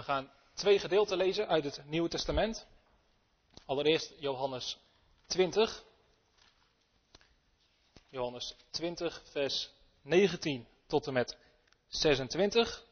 [0.00, 2.66] We gaan twee gedeelten lezen uit het Nieuwe Testament.
[3.66, 4.78] Allereerst Johannes
[5.26, 5.84] 20.
[8.08, 9.70] Johannes 20, vers
[10.02, 11.36] 19 tot en met
[11.88, 12.84] 26.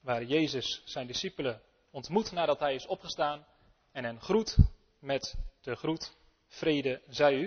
[0.00, 3.46] Waar Jezus zijn discipelen ontmoet nadat hij is opgestaan
[3.92, 4.56] en hen groet
[4.98, 6.12] met de groet
[6.46, 7.46] vrede zij u.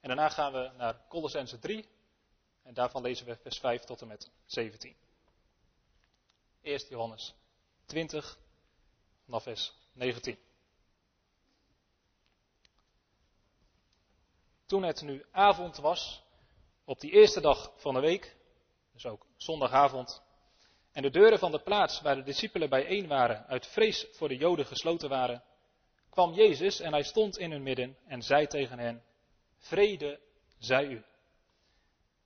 [0.00, 1.88] En daarna gaan we naar Colossense 3
[2.62, 4.96] en daarvan lezen we vers 5 tot en met 17.
[6.60, 7.34] Eerst Johannes
[7.86, 8.38] 20,
[9.24, 10.38] vanaf vers 19.
[14.66, 16.22] Toen het nu avond was,
[16.84, 18.36] op die eerste dag van de week,
[18.92, 20.22] dus ook zondagavond,
[20.92, 24.36] en de deuren van de plaats waar de discipelen bijeen waren, uit vrees voor de
[24.36, 25.42] Joden gesloten waren,
[26.10, 29.02] kwam Jezus en hij stond in hun midden en zei tegen hen,
[29.58, 30.20] Vrede
[30.58, 31.04] zij u.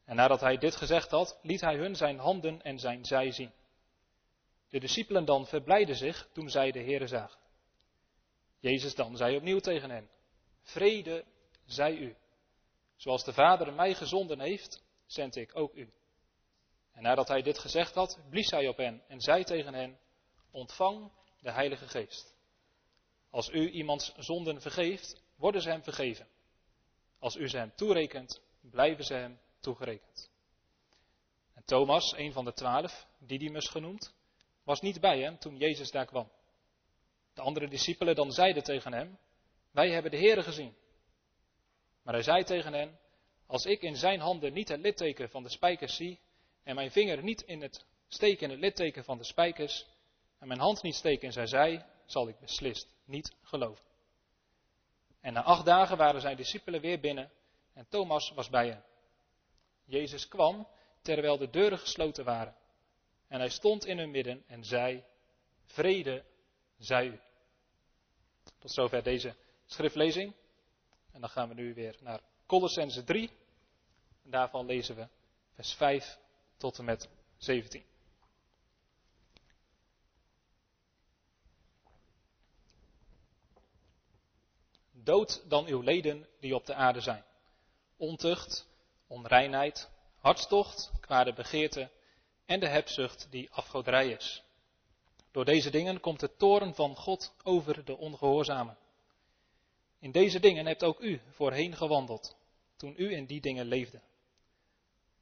[0.05, 3.53] En nadat hij dit gezegd had, liet hij hun zijn handen en zijn zij zien.
[4.69, 7.41] De discipelen dan verblijden zich toen zij de Heere zagen.
[8.59, 10.11] Jezus dan zei opnieuw tegen hen,
[10.63, 11.25] Vrede
[11.65, 12.17] zij u.
[12.97, 15.93] Zoals de Vader mij gezonden heeft, zend ik ook u.
[16.93, 19.99] En nadat hij dit gezegd had, blies hij op hen en zei tegen hen,
[20.51, 22.37] Ontvang de Heilige Geest.
[23.31, 26.29] Als u iemands zonden vergeeft, worden ze hem vergeven.
[27.19, 30.31] Als u ze hem toerekent, blijven ze hem toegerekend.
[31.55, 34.15] En Thomas, een van de twaalf, Didymus genoemd,
[34.69, 36.31] was niet bij hem toen Jezus daar kwam.
[37.35, 39.19] De andere discipelen dan zeiden tegen hem,
[39.71, 40.77] wij hebben de Heere gezien.
[42.03, 42.99] Maar hij zei tegen hen,
[43.47, 46.21] als ik in zijn handen niet het litteken van de spijkers zie,
[46.63, 49.87] en mijn vinger niet in het steken in het litteken van de spijkers,
[50.39, 53.85] en mijn hand niet steken in zijn zij, zal ik beslist niet geloven.
[55.21, 57.31] En na acht dagen waren zijn discipelen weer binnen
[57.75, 58.85] en Thomas was bij hen.
[59.85, 60.69] Jezus kwam
[61.03, 62.57] terwijl de deuren gesloten waren.
[63.29, 65.05] En hij stond in hun midden en zei,
[65.65, 66.25] vrede
[66.79, 67.21] zij u.
[68.59, 69.35] Tot zover deze
[69.67, 70.35] schriftlezing.
[71.13, 73.31] En dan gaan we nu weer naar Colossense 3.
[74.25, 75.09] En daarvan lezen we
[75.55, 76.19] vers 5
[76.57, 77.85] tot en met 17.
[84.93, 87.25] Dood dan uw leden die op de aarde zijn.
[87.97, 88.67] Ontucht,
[89.07, 91.91] onreinheid, hartstocht, kwade begeerte
[92.49, 94.43] en de hebzucht die afgoderij is.
[95.31, 98.79] Door deze dingen komt de toren van God over de ongehoorzamen.
[99.99, 102.37] In deze dingen hebt ook u voorheen gewandeld,
[102.77, 104.01] toen u in die dingen leefde.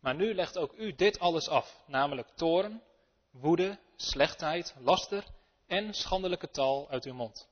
[0.00, 2.82] Maar nu legt ook u dit alles af, namelijk toren,
[3.30, 5.24] woede, slechtheid, laster
[5.66, 7.48] en schandelijke taal uit uw mond.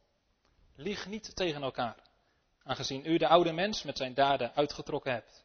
[0.74, 1.96] Lieg niet tegen elkaar,
[2.62, 5.44] aangezien u de oude mens met zijn daden uitgetrokken hebt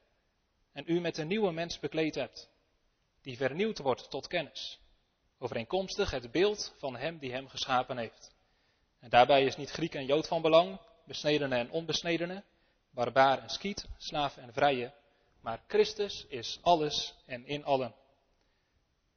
[0.72, 2.50] en u met een nieuwe mens bekleed hebt,
[3.30, 4.80] die vernieuwd wordt tot kennis,
[5.38, 8.32] overeenkomstig het beeld van hem die hem geschapen heeft.
[9.00, 12.44] En daarbij is niet Griek en Jood van belang, besnedene en onbesnedene,
[12.92, 14.94] barbaar en skiet, slaaf en vrije,
[15.42, 17.96] maar Christus is alles en in allen.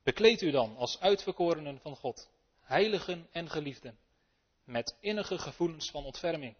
[0.03, 2.31] Bekleed u dan als uitverkorenen van God,
[2.61, 3.99] heiligen en geliefden,
[4.65, 6.57] met innige gevoelens van ontferming,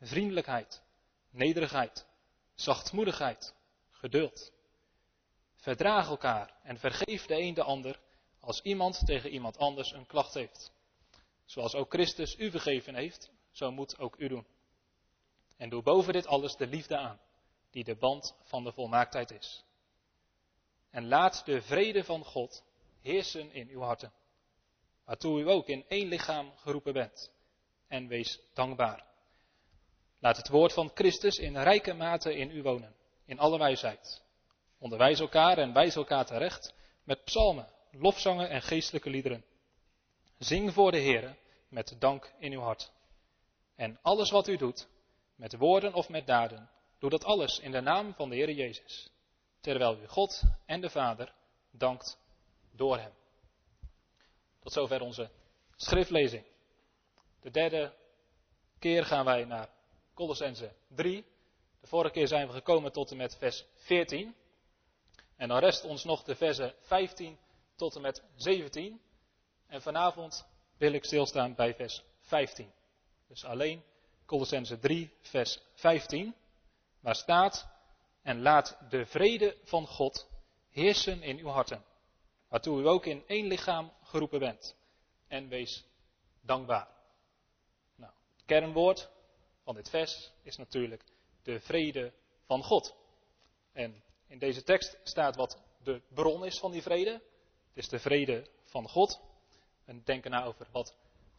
[0.00, 0.82] vriendelijkheid,
[1.30, 2.06] nederigheid,
[2.54, 3.54] zachtmoedigheid,
[3.90, 4.52] geduld.
[5.62, 8.00] Verdraag elkaar en vergeef de een de ander
[8.40, 10.72] als iemand tegen iemand anders een klacht heeft.
[11.44, 14.46] Zoals ook Christus u vergeven heeft, zo moet ook u doen.
[15.56, 17.20] En doe boven dit alles de liefde aan,
[17.70, 19.64] die de band van de volmaaktheid is.
[20.90, 22.64] En laat de vrede van God
[23.00, 24.12] heersen in uw harten,
[25.04, 27.30] waartoe u ook in één lichaam geroepen bent.
[27.88, 29.06] En wees dankbaar.
[30.18, 34.22] Laat het woord van Christus in rijke mate in u wonen, in alle wijsheid.
[34.82, 39.44] Onderwijs elkaar en wijs elkaar terecht met psalmen, lofzangen en geestelijke liederen.
[40.38, 41.36] Zing voor de Heer
[41.68, 42.92] met dank in uw hart.
[43.76, 44.88] En alles wat u doet,
[45.34, 49.10] met woorden of met daden, doe dat alles in de naam van de Heer Jezus,
[49.60, 51.34] terwijl u God en de Vader
[51.70, 52.18] dankt
[52.72, 53.12] door Hem.
[54.60, 55.30] Tot zover onze
[55.76, 56.44] schriftlezing.
[57.40, 57.94] De derde
[58.78, 59.68] keer gaan wij naar
[60.14, 61.24] Colossense 3.
[61.80, 64.34] De vorige keer zijn we gekomen tot en met vers 14.
[65.42, 67.38] En dan rest ons nog de versen 15
[67.76, 69.00] tot en met 17.
[69.66, 70.46] En vanavond
[70.76, 72.72] wil ik stilstaan bij vers 15.
[73.28, 73.82] Dus alleen
[74.26, 76.34] Colossense 3, vers 15.
[77.00, 77.68] Waar staat:
[78.22, 80.28] En laat de vrede van God
[80.70, 81.84] heersen in uw harten.
[82.48, 84.76] Waartoe u ook in één lichaam geroepen bent.
[85.28, 85.84] En wees
[86.40, 86.88] dankbaar.
[87.94, 89.10] Nou, het kernwoord
[89.62, 91.04] van dit vers is natuurlijk
[91.42, 92.12] de vrede
[92.46, 92.94] van God.
[93.72, 94.02] En
[94.32, 97.10] in deze tekst staat wat de bron is van die vrede.
[97.10, 97.22] Het
[97.74, 99.20] is de vrede van God.
[99.84, 100.94] en denken na over wat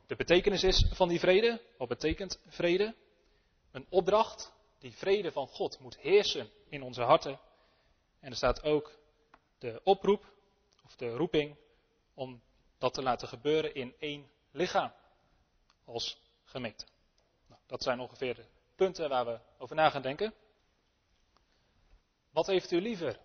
[0.08, 1.62] de betekenis is van die vrede.
[1.78, 2.96] Wat betekent vrede?
[3.72, 7.40] Een opdracht, die vrede van God moet heersen in onze harten.
[8.20, 8.98] En er staat ook
[9.58, 10.34] de oproep,
[10.86, 11.58] of de roeping,
[12.14, 12.42] om
[12.78, 14.94] dat te laten gebeuren in één lichaam
[15.86, 16.86] als gemeente.
[17.48, 18.46] Nou, dat zijn ongeveer de
[18.76, 20.34] punten waar we over na gaan denken.
[22.34, 23.20] Wat heeft u liever?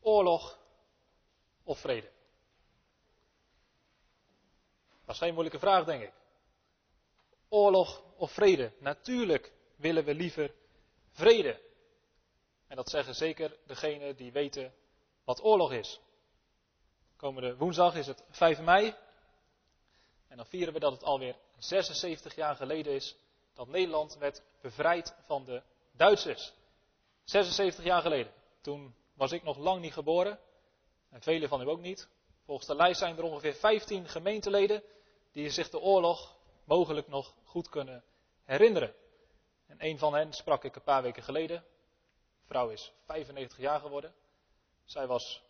[0.00, 0.58] Oorlog
[1.64, 2.10] of vrede?
[5.04, 6.12] Dat is geen moeilijke vraag, denk ik.
[7.48, 8.72] Oorlog of vrede?
[8.78, 10.54] Natuurlijk willen we liever
[11.10, 11.60] vrede.
[12.66, 14.74] En dat zeggen zeker degenen die weten
[15.24, 16.00] wat oorlog is.
[17.16, 18.94] Komende woensdag is het 5 mei.
[20.28, 23.16] En dan vieren we dat het alweer 76 jaar geleden is
[23.54, 26.52] dat Nederland werd bevrijd van de Duitsers.
[27.28, 28.32] 76 jaar geleden.
[28.60, 30.38] Toen was ik nog lang niet geboren.
[31.10, 32.08] En velen van u ook niet.
[32.44, 34.82] Volgens de lijst zijn er ongeveer 15 gemeenteleden
[35.32, 38.04] die zich de oorlog mogelijk nog goed kunnen
[38.44, 38.94] herinneren.
[39.66, 41.64] En een van hen sprak ik een paar weken geleden.
[42.40, 44.14] De vrouw is 95 jaar geworden.
[44.84, 45.42] Zij was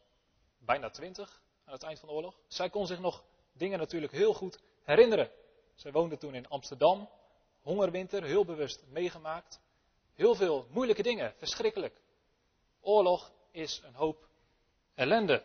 [0.59, 2.39] bijna 20 aan het eind van de oorlog.
[2.47, 5.31] Zij kon zich nog dingen natuurlijk heel goed herinneren.
[5.75, 7.09] Zij woonde toen in Amsterdam.
[7.61, 9.61] Hongerwinter, heel bewust meegemaakt.
[10.19, 12.01] Heel veel moeilijke dingen, verschrikkelijk.
[12.81, 14.29] Oorlog is een hoop
[14.95, 15.45] ellende.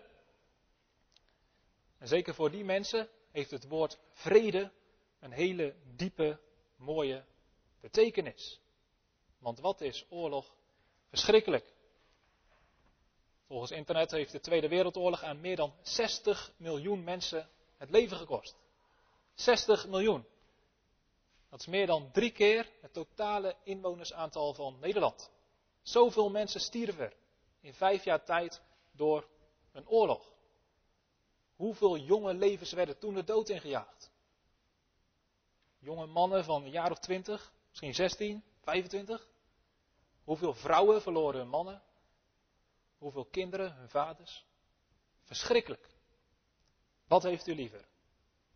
[1.98, 4.72] En zeker voor die mensen heeft het woord vrede
[5.20, 6.40] een hele diepe,
[6.76, 7.26] mooie
[7.80, 8.60] betekenis.
[9.40, 10.56] Want wat is oorlog
[11.10, 11.74] verschrikkelijk?
[13.48, 18.56] Volgens internet heeft de Tweede Wereldoorlog aan meer dan 60 miljoen mensen het leven gekost.
[19.34, 20.26] 60 miljoen.
[21.54, 25.32] Dat is meer dan drie keer het totale inwonersaantal van Nederland.
[25.82, 27.16] Zoveel mensen stierven er
[27.60, 28.62] in vijf jaar tijd
[28.92, 29.28] door
[29.72, 30.34] een oorlog.
[31.56, 34.12] Hoeveel jonge levens werden toen de dood ingejaagd?
[35.80, 39.28] Jonge mannen van een jaar of twintig, misschien 16, 25.
[40.24, 41.82] Hoeveel vrouwen verloren hun mannen?
[42.98, 44.46] Hoeveel kinderen hun vaders?
[45.24, 45.90] Verschrikkelijk.
[47.08, 47.86] Wat heeft u liever?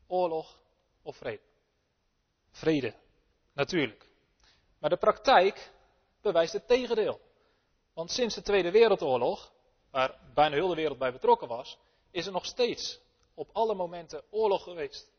[0.07, 0.59] Oorlog
[1.01, 1.46] of vrede?
[2.57, 2.93] Vrede,
[3.53, 4.09] natuurlijk.
[4.79, 5.71] Maar de praktijk
[6.21, 7.19] bewijst het tegendeel.
[7.93, 9.53] Want sinds de Tweede Wereldoorlog,
[9.91, 11.77] waar bijna heel de wereld bij betrokken was,
[12.11, 12.99] is er nog steeds
[13.33, 15.11] op alle momenten oorlog geweest.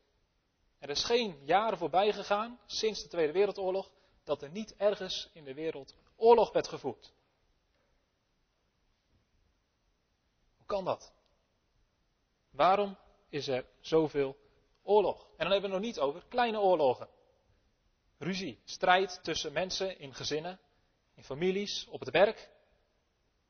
[0.79, 3.91] Er is geen jaren voorbij gegaan sinds de Tweede Wereldoorlog
[4.25, 7.13] dat er niet ergens in de wereld oorlog werd gevoerd.
[10.57, 11.13] Hoe kan dat?
[12.51, 12.97] Waarom
[13.29, 14.37] is er zoveel
[14.83, 15.23] oorlog?
[15.23, 17.17] En dan hebben we het nog niet over kleine oorlogen.
[18.19, 20.61] Ruzie, strijd tussen mensen in gezinnen,
[21.15, 22.51] in families, op het werk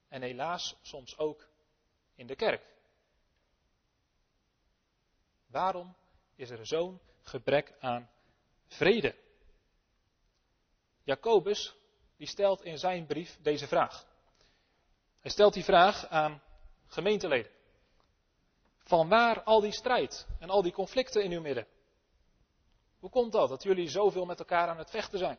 [0.09, 1.49] en helaas soms ook
[2.15, 2.77] in de kerk.
[5.47, 5.97] Waarom
[6.35, 8.11] is er zo'n gebrek aan
[8.67, 9.15] vrede?
[11.03, 11.75] Jacobus
[12.17, 14.07] die stelt in zijn brief deze vraag.
[15.21, 16.43] Hij stelt die vraag aan
[16.87, 17.53] gemeenteleden.
[18.79, 21.67] Van waar al die strijd en al die conflicten in uw midden?
[22.99, 25.39] Hoe komt dat, dat jullie zoveel met elkaar aan het vechten zijn?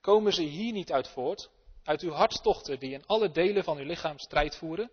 [0.00, 1.50] Komen ze hier niet uit voort,
[1.84, 4.90] uit uw hartstochten die in alle delen van uw lichaam strijd voeren?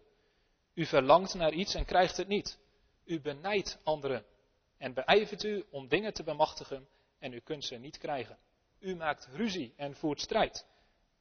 [0.73, 2.59] U verlangt naar iets en krijgt het niet.
[3.05, 4.25] U benijdt anderen
[4.77, 6.87] en beijvert u om dingen te bemachtigen
[7.19, 8.37] en u kunt ze niet krijgen.
[8.79, 10.65] U maakt ruzie en voert strijd,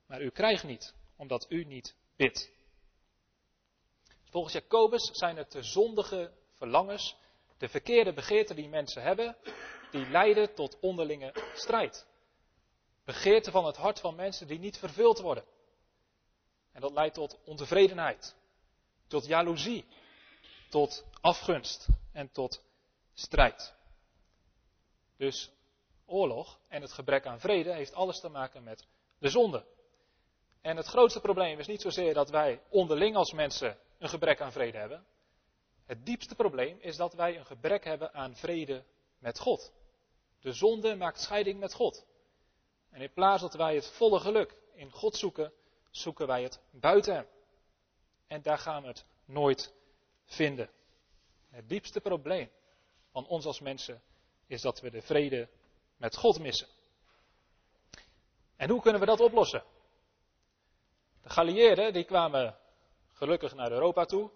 [0.06, 2.50] maar u krijgt niet, omdat u niet bidt.
[4.24, 7.16] Volgens Jacobus zijn het de zondige verlangens,
[7.58, 9.36] de verkeerde begeerten die mensen hebben,
[9.90, 12.06] die leiden tot onderlinge strijd.
[13.04, 15.44] Begeerten van het hart van mensen die niet vervuld worden.
[16.72, 18.36] En dat leidt tot ontevredenheid,
[19.06, 19.86] tot jaloezie,
[20.68, 22.62] tot afgunst en tot
[23.14, 23.74] strijd.
[25.16, 25.50] Dus
[26.06, 28.86] oorlog en het gebrek aan vrede heeft alles te maken met
[29.18, 29.64] de zonde.
[30.60, 34.52] En het grootste probleem is niet zozeer dat wij onderling als mensen een gebrek aan
[34.52, 35.06] vrede hebben.
[35.84, 38.84] Het diepste probleem is dat wij een gebrek hebben aan vrede
[39.18, 39.72] met God.
[40.40, 42.06] De zonde maakt scheiding met God.
[42.90, 45.52] En in plaats dat wij het volle geluk in God zoeken,
[45.90, 47.26] zoeken wij het buiten Hem.
[48.26, 49.74] En daar gaan we het nooit
[50.24, 50.70] vinden.
[51.50, 52.50] Het diepste probleem
[53.10, 54.02] van ons als mensen
[54.46, 55.48] is dat we de vrede
[55.96, 56.68] met God missen.
[58.56, 59.64] En hoe kunnen we dat oplossen?
[61.22, 62.58] De Galieerden die kwamen
[63.12, 64.30] gelukkig naar Europa toe.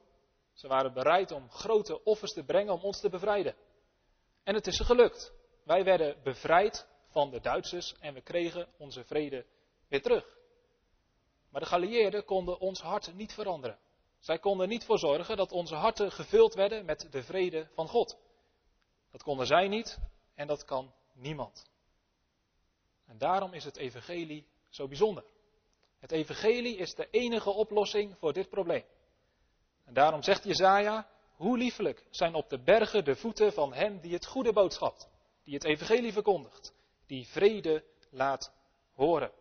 [0.52, 3.56] Ze waren bereid om grote offers te brengen om ons te bevrijden.
[4.42, 5.32] En het is ze gelukt.
[5.62, 9.47] Wij werden bevrijd van de Duitsers en we kregen onze vrede
[9.88, 10.37] weer terug.
[11.50, 13.78] Maar de Galieerden konden ons hart niet veranderen.
[14.19, 18.19] Zij konden niet voor zorgen dat onze harten gevuld werden met de vrede van God.
[19.11, 19.99] Dat konden zij niet
[20.35, 21.71] en dat kan niemand.
[23.07, 25.25] En daarom is het evangelie zo bijzonder.
[25.99, 28.85] Het evangelie is de enige oplossing voor dit probleem.
[29.85, 34.12] En daarom zegt Jezaja, hoe liefelijk zijn op de bergen de voeten van hem die
[34.12, 35.09] het goede boodschapt,
[35.44, 36.75] die het evangelie verkondigt,
[37.06, 38.52] die vrede laat
[38.92, 39.32] horen.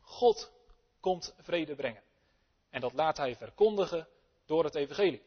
[0.00, 0.52] God
[1.00, 2.02] komt vrede brengen.
[2.70, 4.08] En dat laat hij verkondigen
[4.46, 5.22] door het evangelie.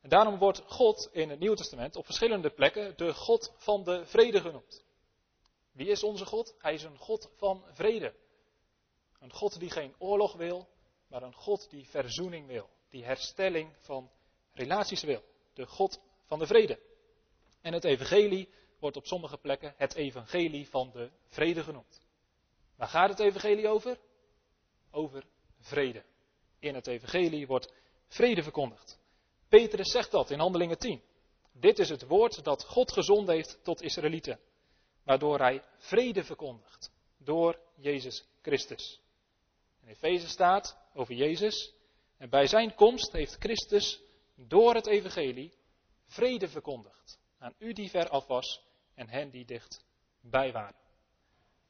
[0.00, 4.06] En daarom wordt God in het Nieuwe Testament op verschillende plekken de God van de
[4.06, 4.84] vrede genoemd.
[5.72, 6.54] Wie is onze God?
[6.58, 8.14] Hij is een God van vrede.
[9.18, 10.68] Een God die geen oorlog wil,
[11.08, 12.68] maar een God die verzoening wil.
[12.90, 14.10] Die herstelling van
[14.52, 15.22] relaties wil.
[15.54, 16.80] De God van de vrede.
[17.60, 18.48] En het evangelie
[18.78, 22.00] wordt op sommige plekken het evangelie van de vrede genoemd.
[22.76, 23.98] Waar gaat het evangelie over?
[24.90, 25.24] Over
[25.60, 26.04] vrede.
[26.58, 27.72] In het evangelie wordt
[28.08, 28.98] vrede verkondigd.
[29.48, 31.02] Petrus zegt dat in Handelingen 10.
[31.52, 34.40] Dit is het woord dat God gezond heeft tot Israëlieten,
[35.02, 39.00] waardoor hij vrede verkondigt door Jezus Christus.
[39.82, 41.74] In Efeze staat over Jezus,
[42.16, 44.02] en bij zijn komst heeft Christus
[44.34, 45.52] door het evangelie
[46.06, 48.62] vrede verkondigd aan u die ver af was
[48.96, 49.84] en hen die dicht
[50.20, 50.84] bij waren.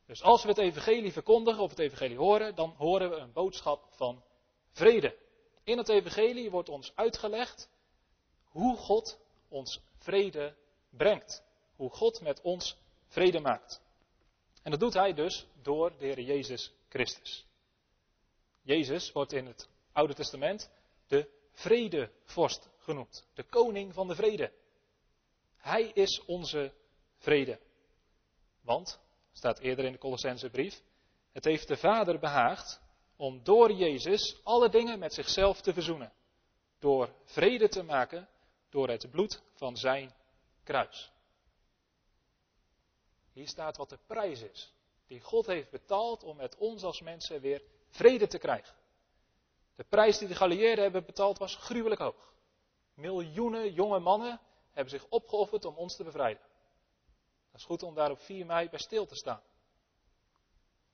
[0.07, 3.87] Dus als we het evangelie verkondigen of het evangelie horen, dan horen we een boodschap
[3.91, 4.23] van
[4.71, 5.17] vrede.
[5.65, 7.69] In het evangelie wordt ons uitgelegd
[8.43, 9.19] hoe God
[9.49, 10.57] ons vrede
[10.91, 11.45] brengt.
[11.77, 13.83] Hoe God met ons vrede maakt.
[14.63, 17.47] En dat doet hij dus door de Heer Jezus Christus.
[18.63, 20.71] Jezus wordt in het Oude Testament
[21.07, 23.27] de vredevorst genoemd.
[23.35, 24.53] De koning van de vrede.
[25.57, 26.73] Hij is onze
[27.19, 27.61] vrede.
[28.61, 29.01] Want,
[29.33, 30.83] staat eerder in de Colossensebrief,
[31.33, 32.81] het heeft de Vader behaagd
[33.17, 36.13] om door Jezus alle dingen met zichzelf te verzoenen.
[36.79, 38.29] Door vrede te maken
[38.71, 40.15] door het bloed van zijn
[40.63, 41.13] kruis.
[43.33, 44.75] Hier staat wat de prijs is
[45.07, 48.75] die God heeft betaald om met ons als mensen weer vrede te krijgen.
[49.75, 52.33] De prijs die de Galieerden hebben betaald was gruwelijk hoog.
[52.95, 54.41] Miljoenen jonge mannen
[54.73, 56.43] hebben zich opgeofferd om ons te bevrijden.
[57.57, 59.43] Dat is goed om daar op 4 mei bij stil te staan.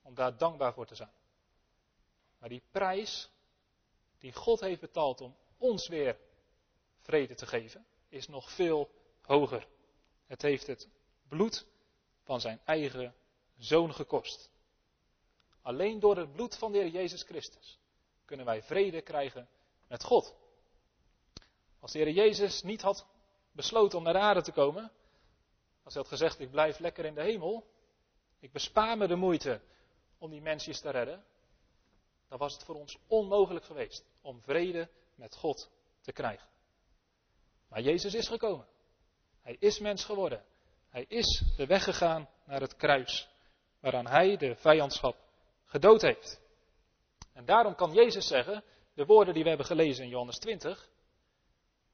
[0.02, 1.12] Om daar dankbaar voor te zijn.
[2.38, 3.30] Maar die prijs
[4.18, 6.18] die God heeft betaald om ons weer
[7.00, 8.90] vrede te geven, is nog veel
[9.22, 9.68] hoger.
[10.26, 10.88] Het heeft het
[11.28, 11.66] bloed
[12.22, 13.14] van zijn eigen
[13.58, 14.50] zoon gekost.
[15.62, 17.78] Alleen door het bloed van de Heer Jezus Christus
[18.24, 19.48] kunnen wij vrede krijgen
[19.88, 20.34] met God.
[21.80, 23.06] Als de Heer Jezus niet had
[23.52, 24.92] besloten om naar de aarde te komen,
[25.82, 27.66] als hij had gezegd: Ik blijf lekker in de hemel,
[28.38, 29.60] ik bespaar me de moeite
[30.18, 31.24] om die mensjes te redden,
[32.28, 35.70] dan was het voor ons onmogelijk geweest om vrede met God
[36.00, 36.48] te krijgen.
[37.68, 38.66] Maar Jezus is gekomen.
[39.40, 40.44] Hij is mens geworden.
[40.88, 43.28] Hij is de weg gegaan naar het kruis,
[43.80, 45.16] waaraan hij de vijandschap
[45.64, 46.40] gedood heeft.
[47.32, 50.90] En daarom kan Jezus zeggen, de woorden die we hebben gelezen in Johannes 20,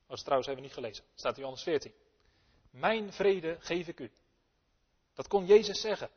[0.07, 1.93] was trouwens hebben we niet gelezen, staat in Johannes 14.
[2.79, 4.11] Mijn vrede geef ik u.
[5.15, 6.11] Dat kon Jezus zeggen.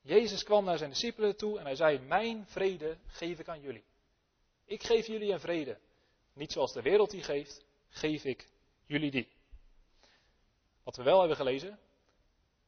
[0.00, 3.84] Jezus kwam naar zijn discipelen toe en hij zei, mijn vrede geef ik aan jullie.
[4.64, 5.78] Ik geef jullie een vrede.
[6.32, 8.48] Niet zoals de wereld die geeft, geef ik
[8.86, 9.28] jullie die.
[10.82, 11.78] Wat we wel hebben gelezen,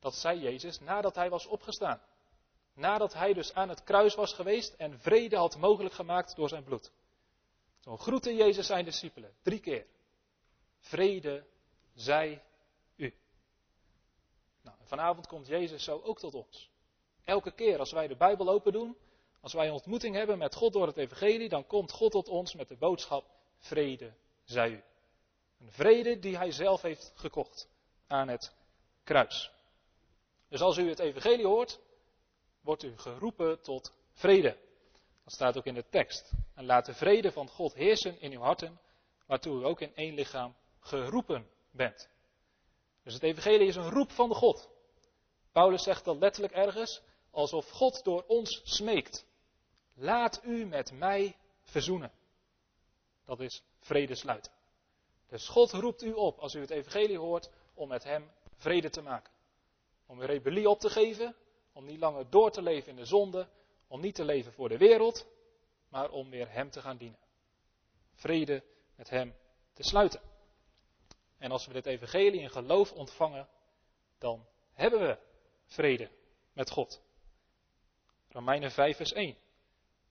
[0.01, 2.01] dat zei Jezus nadat hij was opgestaan.
[2.75, 6.65] Nadat hij dus aan het kruis was geweest en vrede had mogelijk gemaakt door zijn
[6.65, 6.93] bloed.
[7.81, 9.87] Toen groette Jezus zijn discipelen drie keer.
[10.79, 11.47] Vrede
[11.95, 12.43] zij
[14.97, 16.71] vanavond komt Jezus zo ook tot ons.
[17.25, 18.97] Elke keer als wij de Bijbel open doen,
[19.41, 22.55] als wij een ontmoeting hebben met God door het Evangelie, dan komt God tot ons
[22.55, 23.25] met de boodschap:
[23.59, 24.83] Vrede zij u.
[25.61, 27.69] Een vrede die hij zelf heeft gekocht
[28.07, 28.55] aan het
[29.05, 29.53] kruis.
[30.49, 31.81] Dus als u het evangelie hoort,
[32.61, 34.59] wordt u geroepen tot vrede.
[35.25, 36.33] Dat staat ook in de tekst.
[36.55, 38.81] En laat de vrede van God heersen in uw harten,
[39.27, 42.09] waartoe u ook in één lichaam geroepen bent.
[43.03, 44.72] Dus het evangelie is een roep van de God.
[45.53, 49.27] Paulus zegt dat letterlijk ergens, alsof God door ons smeekt.
[49.95, 52.13] Laat u met mij verzoenen.
[53.25, 54.53] Dat is vrede sluiten.
[55.27, 59.03] Dus God roept u op, als u het evangelie hoort, om met hem vrede te
[59.03, 59.33] maken.
[60.07, 61.37] Om uw rebellie op te geven,
[61.73, 63.49] om niet langer door te leven in de zonde,
[63.89, 65.27] om niet te leven voor de wereld,
[65.89, 67.19] maar om weer hem te gaan dienen.
[68.15, 68.63] Vrede
[68.95, 69.35] met hem
[69.73, 70.21] te sluiten.
[71.39, 73.49] En als we dit evangelie in geloof ontvangen,
[74.19, 75.19] dan hebben we
[75.67, 76.11] vrede
[76.53, 77.03] met God.
[78.29, 79.37] Romeinen 5 vers 1.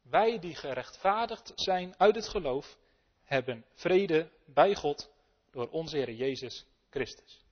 [0.02, 2.78] Wij die gerechtvaardigd zijn uit het geloof,
[3.24, 5.12] hebben vrede bij God
[5.52, 7.46] door onze Heer Jezus Christus.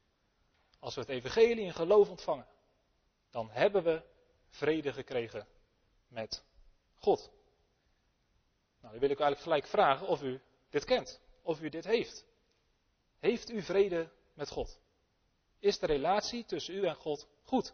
[0.80, 2.48] Als we het evangelie in geloof ontvangen,
[3.30, 4.04] dan hebben we
[4.50, 5.48] vrede gekregen
[6.08, 6.44] met
[6.96, 7.32] God.
[8.82, 12.26] Nou, dan wil ik eigenlijk gelijk vragen of u dit kent, of u dit heeft.
[13.20, 14.80] Heeft u vrede met God?
[15.60, 17.74] Is de relatie tussen u en God goed?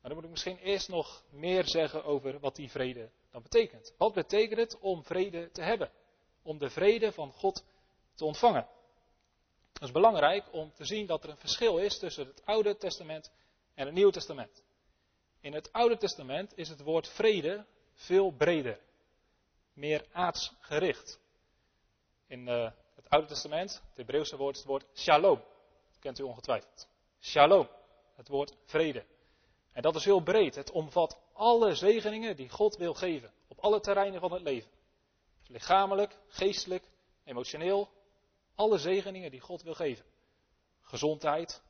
[0.00, 3.94] Maar dan moet ik misschien eerst nog meer zeggen over wat die vrede dan betekent.
[3.98, 5.90] Wat betekent het om vrede te hebben?
[6.42, 7.64] Om de vrede van God
[8.14, 8.68] te ontvangen.
[9.72, 13.32] Het is belangrijk om te zien dat er een verschil is tussen het Oude Testament
[13.74, 14.64] en het Nieuwe Testament.
[15.40, 18.80] In het Oude Testament is het woord vrede veel breder,
[19.72, 21.20] meer aardsgericht.
[22.26, 25.42] In uh, het Oude Testament, het Hebreeuwse woord is het woord shalom.
[25.88, 26.88] Dat kent u ongetwijfeld.
[27.20, 27.68] Shalom,
[28.14, 29.04] het woord vrede.
[29.78, 30.54] En dat is heel breed.
[30.54, 33.32] Het omvat alle zegeningen die God wil geven.
[33.48, 34.70] Op alle terreinen van het leven.
[35.46, 36.88] Lichamelijk, geestelijk,
[37.24, 37.88] emotioneel.
[38.54, 40.04] Alle zegeningen die God wil geven.
[40.80, 41.62] Gezondheid,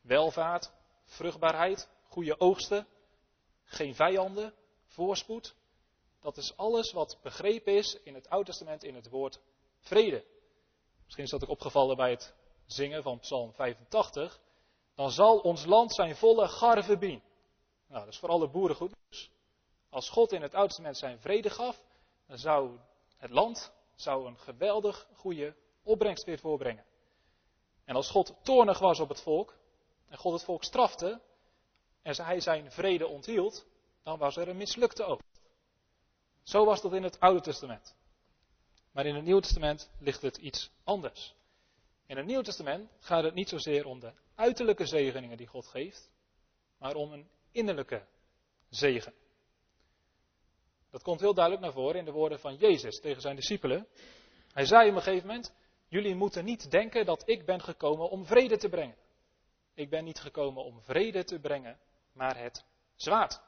[0.00, 0.72] welvaart,
[1.04, 2.86] vruchtbaarheid, goede oogsten,
[3.64, 4.54] geen vijanden,
[4.86, 5.54] voorspoed.
[6.20, 9.40] Dat is alles wat begrepen is in het Oude Testament in het woord
[9.78, 10.24] vrede.
[11.04, 12.34] Misschien is dat ook opgevallen bij het
[12.66, 14.40] zingen van Psalm 85.
[14.94, 17.28] Dan zal ons land zijn volle garve bien.
[17.90, 19.30] Nou, dat is voor alle boeren goed nieuws.
[19.88, 21.84] Als God in het Oude Testament zijn vrede gaf,
[22.26, 22.78] dan zou
[23.16, 26.84] het land zou een geweldig goede opbrengst weer voorbrengen.
[27.84, 29.58] En als God toornig was op het volk,
[30.08, 31.20] en God het volk strafte,
[32.02, 33.66] en hij zijn vrede onthield,
[34.02, 35.40] dan was er een mislukte oogst.
[36.42, 37.96] Zo was dat in het Oude Testament.
[38.92, 41.34] Maar in het Nieuwe Testament ligt het iets anders.
[42.06, 46.10] In het Nieuwe Testament gaat het niet zozeer om de uiterlijke zegeningen die God geeft,
[46.78, 48.06] maar om een innerlijke
[48.68, 49.14] zegen.
[50.90, 53.86] Dat komt heel duidelijk naar voren in de woorden van Jezus tegen zijn discipelen.
[54.52, 55.52] Hij zei op een gegeven moment:
[55.88, 58.96] Jullie moeten niet denken dat ik ben gekomen om vrede te brengen.
[59.74, 61.78] Ik ben niet gekomen om vrede te brengen,
[62.12, 63.40] maar het zwaard.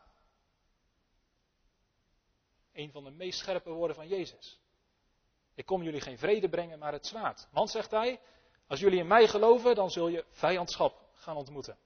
[2.72, 4.60] Een van de meest scherpe woorden van Jezus.
[5.54, 7.48] Ik kom jullie geen vrede brengen, maar het zwaard.
[7.50, 8.20] Want, zegt hij,
[8.66, 11.78] als jullie in mij geloven, dan zul je vijandschap gaan ontmoeten.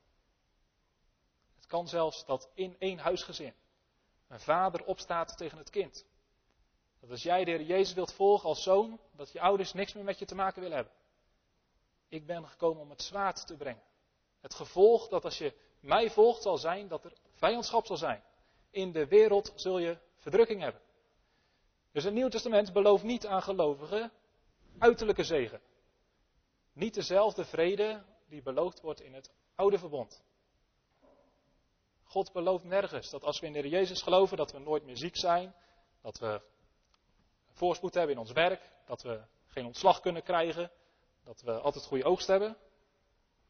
[1.67, 3.55] Het kan zelfs dat in één huisgezin
[4.29, 6.07] een vader opstaat tegen het kind.
[7.01, 10.05] Dat als jij de Heer Jezus wilt volgen als zoon, dat je ouders niks meer
[10.05, 10.95] met je te maken willen hebben.
[12.09, 13.83] Ik ben gekomen om het zwaard te brengen.
[14.41, 18.23] Het gevolg dat als je mij volgt zal zijn dat er vijandschap zal zijn.
[18.71, 20.81] In de wereld zul je verdrukking hebben.
[21.93, 24.13] Dus het Nieuw Testament belooft niet aan gelovigen
[24.79, 25.61] uiterlijke zegen.
[26.73, 30.25] Niet dezelfde vrede die beloofd wordt in het oude verbond.
[32.07, 34.97] God belooft nergens dat als we in de Heer Jezus geloven, dat we nooit meer
[34.97, 35.55] ziek zijn,
[36.03, 36.41] dat we
[37.53, 40.71] voorspoed hebben in ons werk, dat we geen ontslag kunnen krijgen,
[41.25, 42.57] dat we altijd goede oogst hebben.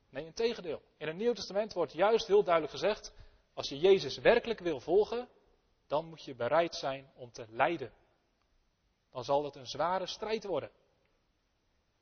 [0.09, 0.83] Nee, in tegendeel.
[0.97, 3.15] In het Nieuw Testament wordt juist heel duidelijk gezegd,
[3.55, 5.29] als je Jezus werkelijk wil volgen,
[5.87, 7.93] dan moet je bereid zijn om te lijden.
[9.11, 10.71] Dan zal het een zware strijd worden.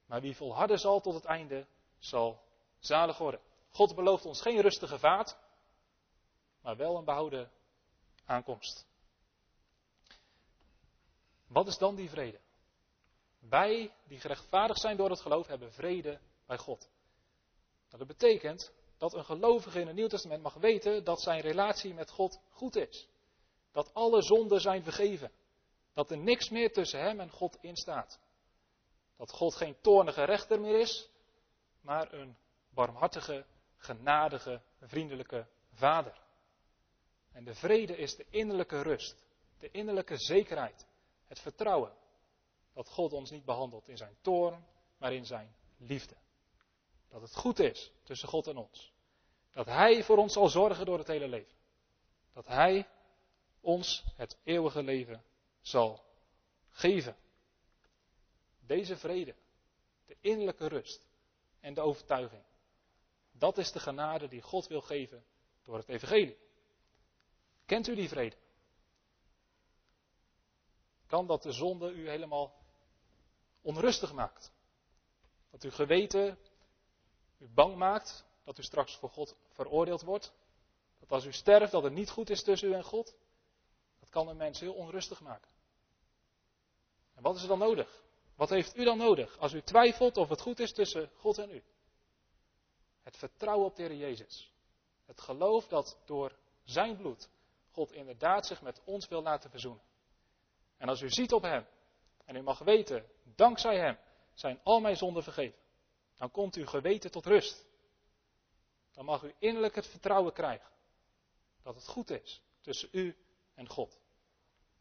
[0.07, 1.67] Maar wie volharden zal tot het einde,
[1.99, 2.43] zal
[2.79, 3.41] zalig worden.
[3.71, 5.37] God belooft ons geen rustige vaart,
[6.65, 7.51] maar wel een behouden
[8.25, 8.87] aankomst.
[11.47, 12.41] Wat is dan die vrede?
[13.39, 16.91] Wij die gerechtvaardigd zijn door het geloof hebben vrede bij God.
[17.87, 21.95] Nou, dat betekent dat een gelovige in het Nieuw Testament mag weten dat zijn relatie
[21.95, 23.09] met God goed is.
[23.73, 25.33] Dat alle zonden zijn vergeven.
[25.93, 28.21] Dat er niks meer tussen hem en God in staat.
[29.17, 31.11] Dat God geen toornige rechter meer is,
[31.81, 32.37] maar een
[32.69, 33.47] barmhartige,
[33.77, 36.24] genadige, vriendelijke vader.
[37.35, 39.25] En de vrede is de innerlijke rust,
[39.59, 40.87] de innerlijke zekerheid,
[41.27, 41.93] het vertrouwen
[42.73, 44.67] dat God ons niet behandelt in zijn toorn,
[44.97, 46.15] maar in zijn liefde.
[47.09, 48.93] Dat het goed is tussen God en ons.
[49.53, 51.55] Dat Hij voor ons zal zorgen door het hele leven.
[52.33, 52.89] Dat Hij
[53.61, 55.25] ons het eeuwige leven
[55.61, 56.05] zal
[56.71, 57.17] geven.
[58.61, 59.35] Deze vrede,
[60.07, 61.07] de innerlijke rust
[61.61, 62.43] en de overtuiging.
[63.33, 65.25] Dat is de genade die God wil geven
[65.63, 66.43] door het evangelie.
[67.67, 68.37] Kent u die vrede?
[71.07, 72.55] Kan dat de zonde u helemaal
[73.63, 74.53] onrustig maakt?
[75.51, 76.39] Dat uw geweten
[77.39, 80.33] u bang maakt dat u straks voor God veroordeeld wordt?
[81.01, 83.15] Dat als u sterft dat het niet goed is tussen u en God?
[84.01, 85.51] Dat kan een mens heel onrustig maken.
[87.15, 88.03] En wat is er dan nodig?
[88.35, 91.51] Wat heeft u dan nodig als u twijfelt of het goed is tussen God en
[91.51, 91.63] u?
[93.03, 94.53] Het vertrouwen op de Heer Jezus.
[95.05, 97.29] Het geloof dat door zijn bloed
[97.75, 99.83] God inderdaad zich met ons wil laten verzoenen.
[100.77, 101.67] En als u ziet op Hem
[102.25, 103.99] en u mag weten, dankzij Hem
[104.35, 105.59] zijn al mijn zonden vergeven,
[106.17, 107.67] dan komt uw geweten tot rust.
[108.93, 110.71] dan mag u innerlijk het vertrouwen krijgen
[111.63, 113.17] dat het goed is tussen u
[113.55, 114.01] en God.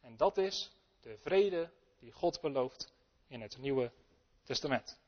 [0.02, 2.94] En dat is de vrede die God belooft
[3.28, 3.92] in het Nieuwe
[4.44, 5.00] Testament.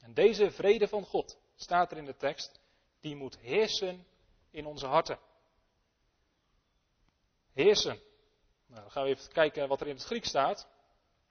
[0.00, 2.60] En deze vrede van God, staat er in de tekst,
[3.00, 4.06] die moet heersen
[4.50, 5.18] in onze harten.
[7.52, 8.00] Heersen.
[8.66, 10.56] Nou, dan gaan we even kijken wat er in het Grieks staat.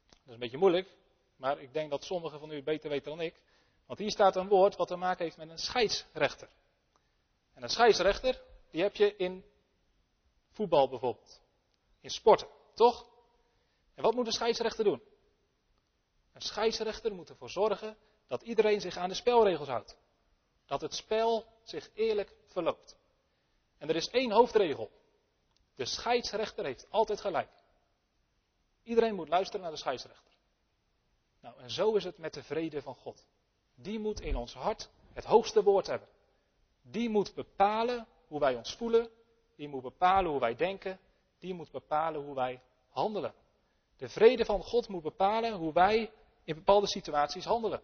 [0.09, 0.95] Dat is een beetje moeilijk,
[1.35, 3.41] maar ik denk dat sommigen van u beter weten dan ik.
[3.85, 6.49] Want hier staat een woord wat te maken heeft met een scheidsrechter.
[7.53, 9.45] En een scheidsrechter, die heb je in
[10.51, 11.41] voetbal bijvoorbeeld.
[12.01, 13.09] In sporten, toch?
[13.95, 15.01] En wat moet een scheidsrechter doen?
[16.33, 19.97] Een scheidsrechter moet ervoor zorgen dat iedereen zich aan de spelregels houdt.
[20.65, 22.97] Dat het spel zich eerlijk verloopt.
[23.77, 24.91] En er is één hoofdregel.
[25.75, 27.51] De scheidsrechter heeft altijd gelijk.
[28.83, 30.31] Iedereen moet luisteren naar de scheidsrechter.
[31.41, 33.25] Nou, en zo is het met de vrede van God.
[33.75, 36.07] Die moet in ons hart het hoogste woord hebben.
[36.81, 39.09] Die moet bepalen hoe wij ons voelen.
[39.55, 40.99] Die moet bepalen hoe wij denken.
[41.39, 43.33] Die moet bepalen hoe wij handelen.
[43.97, 46.11] De vrede van God moet bepalen hoe wij
[46.43, 47.81] in bepaalde situaties handelen.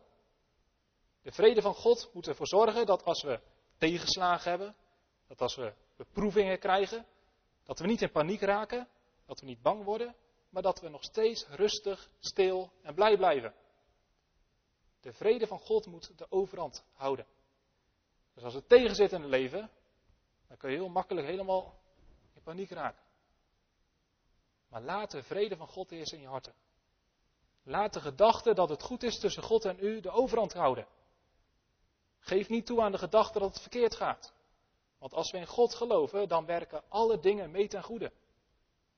[1.21, 3.39] De vrede van God moet ervoor zorgen dat als we
[3.77, 4.75] tegenslagen hebben,
[5.27, 7.05] dat als we beproevingen krijgen,
[7.67, 8.87] dat we niet in paniek raken,
[9.25, 10.15] dat we niet bang worden,
[10.49, 13.53] maar dat we nog steeds rustig, stil en blij blijven.
[14.99, 17.25] De vrede van God moet de overhand houden.
[18.33, 19.69] Dus als het tegenzit in het leven,
[20.47, 21.79] dan kun je heel makkelijk helemaal
[22.33, 23.03] in paniek raken.
[24.69, 26.53] Maar laat de vrede van God eerst in je harten.
[27.63, 30.87] Laat de gedachte dat het goed is tussen God en u de overhand houden.
[32.19, 34.33] Geef niet toe aan de gedachte dat het verkeerd gaat.
[34.99, 38.11] Want als we in God geloven, dan werken alle dingen mee ten goede.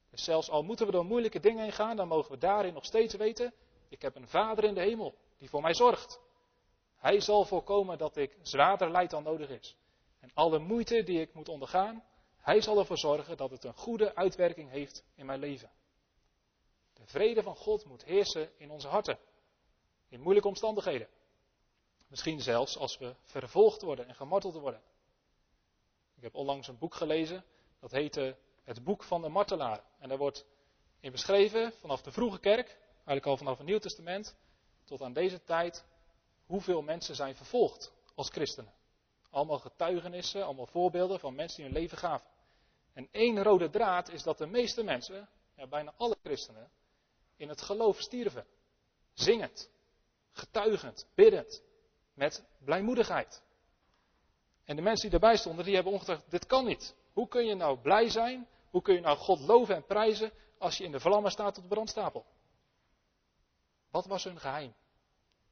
[0.10, 2.86] Dus zelfs al moeten we door moeilijke dingen heen gaan, dan mogen we daarin nog
[2.86, 3.54] steeds weten,
[3.90, 6.20] ik heb een Vader in de hemel die voor mij zorgt.
[6.96, 9.78] Hij zal voorkomen dat ik zwaarder lijd dan nodig is.
[10.20, 12.04] En alle moeite die ik moet ondergaan,
[12.38, 15.72] hij zal ervoor zorgen dat het een goede uitwerking heeft in mijn leven.
[16.94, 19.20] De vrede van God moet heersen in onze harten.
[20.10, 21.08] In moeilijke omstandigheden.
[22.08, 24.82] Misschien zelfs als we vervolgd worden en gemarteld worden.
[26.20, 27.44] Ik heb onlangs een boek gelezen,
[27.80, 29.84] dat heette Het Boek van de Martelaar.
[30.00, 30.46] En daar wordt
[31.00, 34.36] in beschreven, vanaf de vroege kerk, eigenlijk al vanaf het Nieuw Testament,
[34.84, 35.86] tot aan deze tijd,
[36.46, 38.74] hoeveel mensen zijn vervolgd als christenen.
[39.30, 42.28] Allemaal getuigenissen, allemaal voorbeelden van mensen die hun leven gaven.
[42.94, 46.72] En één rode draad is dat de meeste mensen, ja, bijna alle christenen,
[47.36, 48.46] in het geloof stierven.
[49.14, 49.70] Zingend,
[50.32, 51.64] getuigend, biddend,
[52.14, 53.44] met blijmoedigheid.
[54.70, 56.96] En de mensen die erbij stonden, die hebben ongetwijfeld, dit kan niet.
[57.14, 58.48] Hoe kun je nou blij zijn?
[58.70, 61.64] Hoe kun je nou God loven en prijzen als je in de vlammen staat op
[61.64, 62.26] de brandstapel?
[63.92, 64.74] Wat was hun geheim?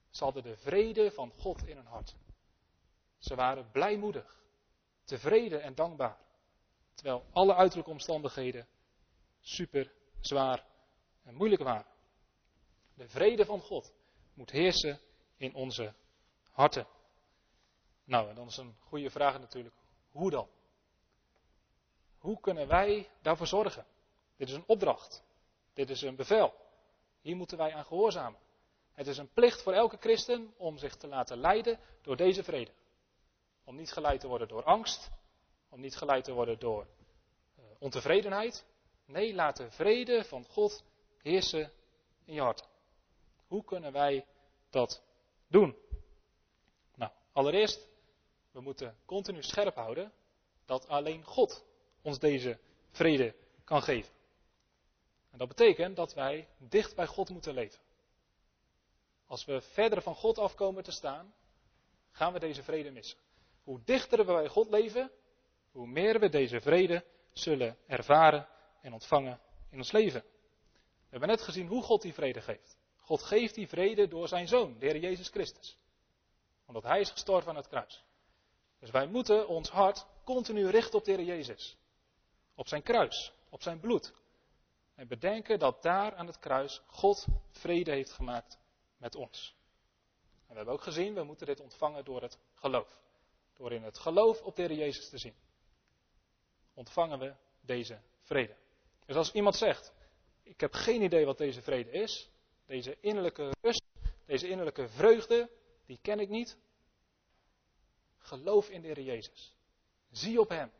[0.10, 2.16] Ze hadden de vrede van God in hun hart.
[3.18, 4.44] Ze waren blijmoedig,
[5.04, 6.18] tevreden en dankbaar.
[6.94, 8.68] Terwijl alle uiterlijke omstandigheden
[9.40, 10.66] super zwaar
[11.24, 11.92] en moeilijk waren.
[12.94, 13.94] De vrede van God
[14.34, 15.00] moet heersen
[15.38, 15.94] in onze
[16.52, 16.88] harten.
[18.08, 19.76] Nou, en dan is een goede vraag natuurlijk,
[20.12, 20.48] hoe dan?
[22.18, 23.86] Hoe kunnen wij daarvoor zorgen?
[24.36, 25.24] Dit is een opdracht.
[25.74, 26.54] Dit is een bevel.
[27.22, 28.40] Hier moeten wij aan gehoorzamen.
[28.94, 32.72] Het is een plicht voor elke christen om zich te laten leiden door deze vrede.
[33.64, 35.10] Om niet geleid te worden door angst,
[35.70, 36.88] om niet geleid te worden door
[37.60, 38.66] uh, ontevredenheid.
[39.06, 40.84] Nee, laat de vrede van God
[41.22, 41.72] heersen
[42.26, 42.68] in je hart.
[43.48, 44.26] Hoe kunnen wij
[44.70, 45.04] dat
[45.48, 45.76] doen?
[46.96, 47.88] Nou, allereerst,
[48.58, 50.12] we moeten continu scherp houden
[50.66, 51.66] dat alleen God
[52.02, 52.60] ons deze
[52.92, 54.14] vrede kan geven.
[55.32, 57.80] En dat betekent dat wij dicht bij God moeten leven.
[59.26, 61.34] Als we verder van God afkomen te staan,
[62.12, 63.18] gaan we deze vrede missen.
[63.64, 65.12] Hoe dichter we bij God leven,
[65.72, 68.48] hoe meer we deze vrede zullen ervaren
[68.82, 69.40] en ontvangen
[69.70, 70.22] in ons leven.
[70.22, 72.78] We hebben net gezien hoe God die vrede geeft.
[72.98, 75.78] God geeft die vrede door zijn zoon, de Heer Jezus Christus.
[76.66, 78.06] Omdat hij is gestorven aan het kruis.
[78.80, 81.78] Dus wij moeten ons hart continu richten op de Heer Jezus.
[82.56, 84.14] Op zijn kruis, op zijn bloed.
[84.96, 88.58] En bedenken dat daar aan het kruis God vrede heeft gemaakt
[88.98, 89.56] met ons.
[90.48, 93.02] En we hebben ook gezien, we moeten dit ontvangen door het geloof.
[93.54, 95.36] Door in het geloof op de Heer Jezus te zien.
[96.74, 98.56] Ontvangen we deze vrede.
[99.06, 99.94] Dus als iemand zegt,
[100.44, 102.30] ik heb geen idee wat deze vrede is,
[102.66, 103.84] deze innerlijke rust,
[104.26, 105.50] deze innerlijke vreugde,
[105.86, 106.58] die ken ik niet.
[108.28, 109.54] Geloof in de Heer Jezus.
[110.12, 110.72] Zie op Hem.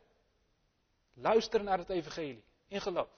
[1.12, 3.10] Luister naar het Evangelie in geloof.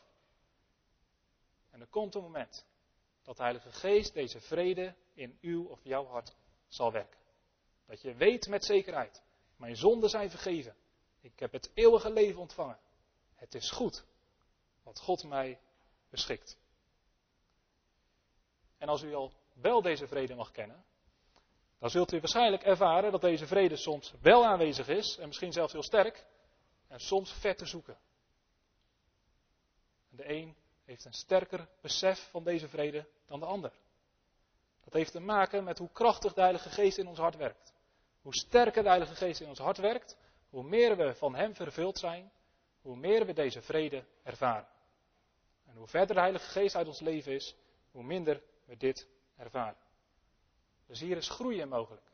[1.70, 2.66] En er komt een moment
[3.22, 6.36] dat de Heilige Geest deze vrede in uw of jouw hart
[6.68, 7.18] zal werken.
[7.86, 9.22] Dat je weet met zekerheid,
[9.56, 10.76] Mijn zonden zijn vergeven.
[11.20, 12.78] Ik heb het eeuwige leven ontvangen.
[13.34, 14.04] Het is goed
[14.82, 15.60] wat God mij
[16.08, 16.58] beschikt.
[18.78, 20.84] En als u al wel deze vrede mag kennen,
[21.80, 25.72] dan zult u waarschijnlijk ervaren dat deze vrede soms wel aanwezig is, en misschien zelfs
[25.72, 26.26] heel sterk,
[26.88, 27.98] en soms ver te zoeken.
[30.08, 33.72] de een heeft een sterker besef van deze vrede dan de ander.
[34.84, 37.74] Dat heeft te maken met hoe krachtig de Heilige Geest in ons hart werkt.
[38.22, 40.16] Hoe sterker de Heilige Geest in ons hart werkt,
[40.48, 42.32] hoe meer we van Hem vervuld zijn,
[42.80, 44.68] hoe meer we deze vrede ervaren.
[45.66, 47.56] En hoe verder de Heilige Geest uit ons leven is,
[47.90, 49.89] hoe minder we dit ervaren.
[50.90, 52.06] Dus hier is groeien mogelijk.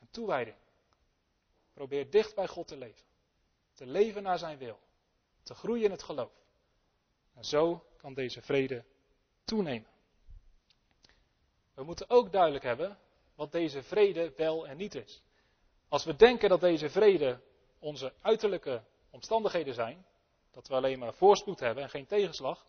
[0.00, 0.56] En toewijding.
[1.72, 3.04] Probeer dicht bij God te leven.
[3.72, 4.78] Te leven naar zijn wil.
[5.42, 6.32] Te groeien in het geloof.
[7.34, 8.84] En zo kan deze vrede
[9.44, 9.90] toenemen.
[11.74, 12.98] We moeten ook duidelijk hebben
[13.34, 15.22] wat deze vrede wel en niet is.
[15.88, 17.40] Als we denken dat deze vrede
[17.78, 20.06] onze uiterlijke omstandigheden zijn,
[20.50, 22.66] dat we alleen maar voorspoed hebben en geen tegenslag,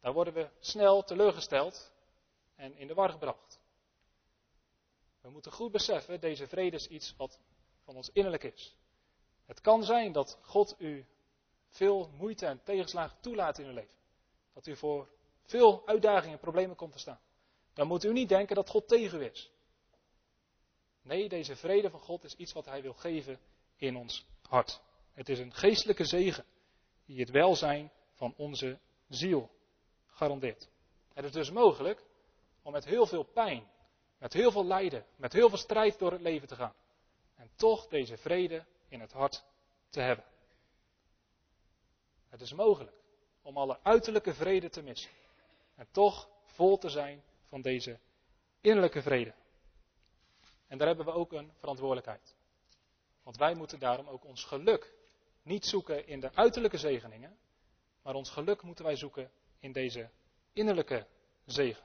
[0.00, 1.92] dan worden we snel teleurgesteld
[2.54, 3.62] en in de war gebracht.
[5.24, 7.40] We moeten goed beseffen, deze vrede is iets wat
[7.84, 8.76] van ons innerlijk is.
[9.44, 11.06] Het kan zijn dat God u
[11.68, 13.98] veel moeite en tegenslagen toelaat in uw leven.
[14.52, 15.08] Dat u voor
[15.42, 17.20] veel uitdagingen en problemen komt te staan.
[17.72, 19.50] Dan moet u niet denken dat God tegen u is.
[21.02, 23.40] Nee, deze vrede van God is iets wat Hij wil geven
[23.76, 24.80] in ons hart.
[25.12, 26.44] Het is een geestelijke zegen
[27.04, 29.50] die het welzijn van onze ziel
[30.06, 30.68] garandeert.
[31.12, 32.04] Het is dus mogelijk
[32.62, 33.72] om met heel veel pijn,
[34.18, 36.74] met heel veel lijden, met heel veel strijd door het leven te gaan.
[37.34, 39.44] En toch deze vrede in het hart
[39.88, 40.24] te hebben.
[42.28, 42.96] Het is mogelijk
[43.42, 45.10] om alle uiterlijke vrede te missen.
[45.74, 47.98] En toch vol te zijn van deze
[48.60, 49.34] innerlijke vrede.
[50.66, 52.34] En daar hebben we ook een verantwoordelijkheid.
[53.22, 54.92] Want wij moeten daarom ook ons geluk
[55.42, 57.38] niet zoeken in de uiterlijke zegeningen,
[58.02, 60.10] maar ons geluk moeten wij zoeken in deze
[60.52, 61.06] innerlijke
[61.44, 61.84] zegen.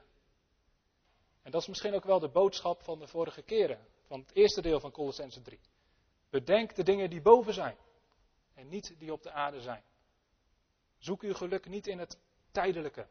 [1.42, 4.62] En dat is misschien ook wel de boodschap van de vorige keren, van het eerste
[4.62, 5.60] deel van Colossense 3.
[6.30, 7.76] Bedenk de dingen die boven zijn
[8.54, 9.82] en niet die op de aarde zijn.
[10.98, 12.18] Zoek uw geluk niet in het
[12.50, 13.06] tijdelijke.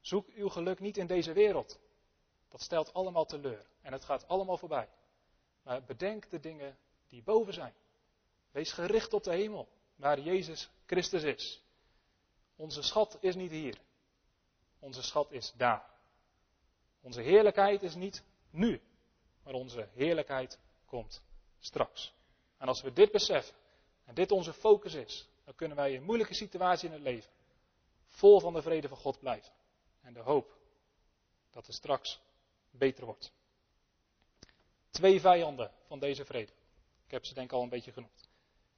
[0.00, 1.80] Zoek uw geluk niet in deze wereld.
[2.48, 4.88] Dat stelt allemaal teleur en het gaat allemaal voorbij.
[5.62, 7.74] Maar bedenk de dingen die boven zijn.
[8.50, 11.62] Wees gericht op de hemel, waar Jezus Christus is.
[12.56, 13.80] Onze schat is niet hier.
[14.78, 15.90] Onze schat is daar.
[17.00, 18.80] Onze heerlijkheid is niet nu,
[19.42, 21.22] maar onze heerlijkheid komt
[21.58, 22.14] straks.
[22.58, 23.56] En als we dit beseffen
[24.04, 27.30] en dit onze focus is, dan kunnen wij in moeilijke situaties in het leven
[28.06, 29.52] vol van de vrede van God blijven.
[30.02, 30.58] En de hoop
[31.50, 32.20] dat het straks
[32.70, 33.32] beter wordt.
[34.90, 36.52] Twee vijanden van deze vrede.
[37.04, 38.28] Ik heb ze denk ik al een beetje genoemd.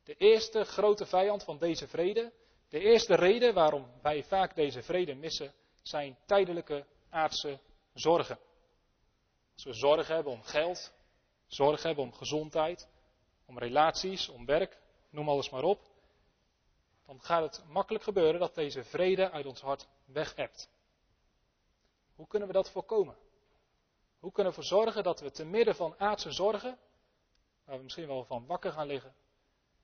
[0.05, 2.33] De eerste grote vijand van deze vrede,
[2.69, 7.61] de eerste reden waarom wij vaak deze vrede missen, zijn tijdelijke aardse
[7.95, 8.39] zorgen.
[9.55, 10.93] Als we zorgen hebben om geld,
[11.47, 12.89] zorgen hebben om gezondheid,
[13.47, 14.79] om relaties, om werk,
[15.11, 15.91] noem alles maar op,
[17.07, 20.71] dan gaat het makkelijk gebeuren dat deze vrede uit ons hart wegebt.
[22.15, 23.17] Hoe kunnen we dat voorkomen?
[24.19, 26.79] Hoe kunnen we ervoor zorgen dat we te midden van aardse zorgen,
[27.65, 29.15] waar we misschien wel van wakker gaan liggen,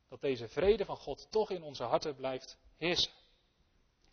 [0.09, 3.12] dat deze vrede van God toch in onze harten blijft heersen?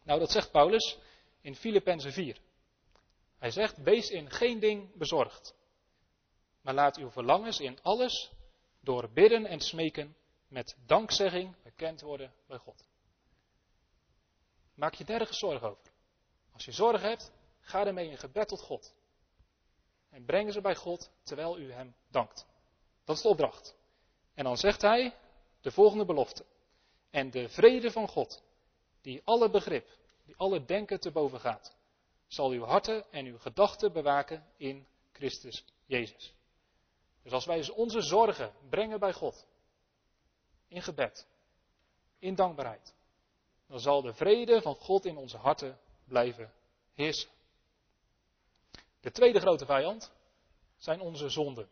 [0.04, 0.98] Nou, dat zegt Paulus
[1.42, 2.38] in Filippenzen 4.
[3.46, 5.56] Hij zegt, wees in geen ding bezorgd,
[6.62, 8.32] maar laat uw verlangens in alles
[8.82, 10.16] door bidden en smeken
[10.48, 12.88] met dankzegging bekend worden bij God.
[14.76, 15.92] Maak je nergens zorgen over.
[16.52, 18.96] Als je zorgen hebt, ga ermee in gebed tot God.
[20.10, 22.46] En breng ze bij God terwijl u hem dankt.
[23.04, 23.76] Dat is de opdracht.
[24.34, 25.18] En dan zegt hij
[25.62, 26.46] de volgende belofte.
[27.10, 28.44] En de vrede van God,
[29.02, 31.75] die alle begrip, die alle denken te boven gaat,
[32.28, 36.34] zal uw harten en uw gedachten bewaken in Christus Jezus.
[37.24, 39.46] Dus als wij onze zorgen brengen bij God,
[40.68, 41.28] in gebed,
[42.20, 42.96] in dankbaarheid,
[43.68, 46.54] dan zal de vrede van God in onze harten blijven
[46.94, 47.30] heersen.
[49.00, 50.12] De tweede grote vijand
[50.78, 51.70] zijn onze zonden.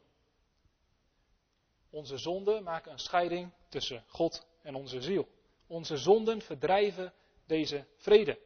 [1.89, 5.28] Onze zonden maken een scheiding tussen God en onze ziel.
[5.68, 7.13] Onze zonden verdrijven
[7.46, 8.39] deze vrede.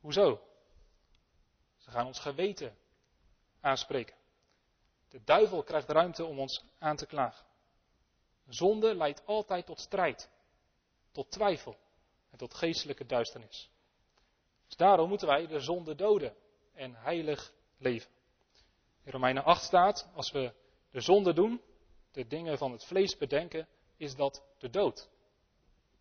[0.00, 0.40] Hoezo?
[1.76, 2.76] Ze gaan ons geweten
[3.60, 4.16] aanspreken.
[5.08, 7.46] De duivel krijgt ruimte om ons aan te klagen.
[8.48, 10.30] Zonde leidt altijd tot strijd,
[11.12, 11.76] tot twijfel
[12.30, 13.70] en tot geestelijke duisternis.
[14.66, 16.36] Dus daarom moeten wij de zonde doden
[16.74, 18.10] en heilig leven.
[19.02, 20.54] In Romeinen 8 staat, als we
[20.90, 21.62] de zonde doen,
[22.12, 25.10] de dingen van het vlees bedenken, is dat de dood.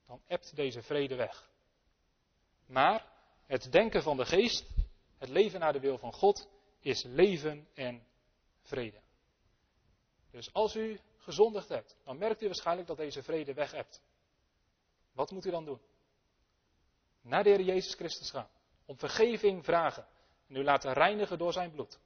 [0.06, 1.50] Dan ebt deze vrede weg.
[2.66, 3.17] Maar
[3.48, 4.66] het denken van de geest,
[5.18, 6.48] het leven naar de wil van God,
[6.80, 8.04] is leven en
[8.62, 9.02] vrede.
[10.32, 14.02] Dus als u gezondigd hebt, dan merkt u waarschijnlijk dat deze vrede weg hebt.
[15.12, 15.80] Wat moet u dan doen?
[17.22, 18.50] Naar de Heer Jezus Christus gaan.
[18.86, 20.08] Om vergeving vragen.
[20.48, 22.00] En u laten reinigen door zijn bloed.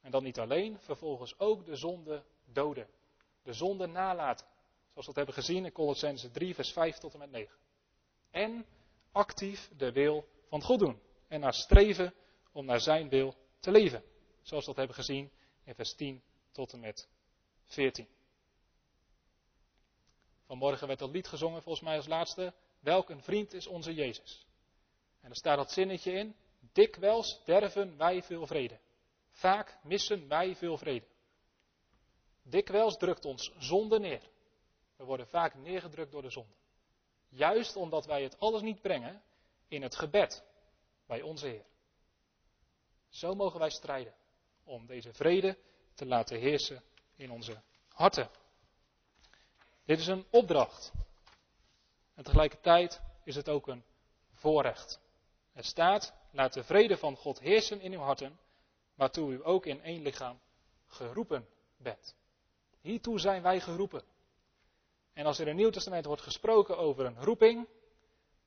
[0.00, 2.88] En dan niet alleen, vervolgens ook de zonde doden.
[3.42, 4.46] De zonde nalaten.
[4.92, 7.56] Zoals we dat hebben gezien in Colossense 3, vers 5 tot en met 9.
[8.30, 8.66] En
[9.14, 11.00] actief de wil van God doen.
[11.28, 12.14] En naar streven
[12.52, 14.02] om naar zijn wil te leven.
[14.42, 15.30] Zoals we dat hebben gezien
[15.64, 16.22] in vers 10
[16.52, 17.08] tot en met
[17.64, 18.08] 14.
[20.46, 22.54] Vanmorgen werd dat lied gezongen, volgens mij als laatste.
[22.80, 24.46] Welk een vriend is onze Jezus.
[25.20, 26.36] En er staat dat zinnetje in.
[26.72, 28.78] Dikwijls derven wij veel vrede.
[29.30, 31.06] Vaak missen wij veel vrede.
[32.42, 34.22] Dikwijls drukt ons zonde neer.
[34.96, 36.54] We worden vaak neergedrukt door de zonde.
[37.34, 39.22] Juist omdat wij het alles niet brengen
[39.68, 40.44] in het gebed
[41.06, 41.64] bij onze Heer.
[43.08, 44.14] Zo mogen wij strijden
[44.64, 45.58] om deze vrede
[45.94, 46.82] te laten heersen
[47.16, 48.30] in onze harten.
[49.84, 50.92] Dit is een opdracht.
[52.14, 53.84] En tegelijkertijd is het ook een
[54.32, 55.00] voorrecht.
[55.52, 58.38] Er staat, laat de vrede van God heersen in uw harten,
[58.94, 60.40] waartoe u ook in één lichaam
[60.86, 62.16] geroepen bent.
[62.80, 64.13] Hiertoe zijn wij geroepen.
[65.14, 67.68] En als er in het Nieuw Testament wordt gesproken over een roeping,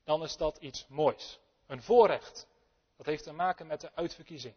[0.04, 1.40] dan is dat iets moois.
[1.66, 2.46] Een voorrecht.
[2.96, 4.54] Dat heeft te maken met de uitverkiezing.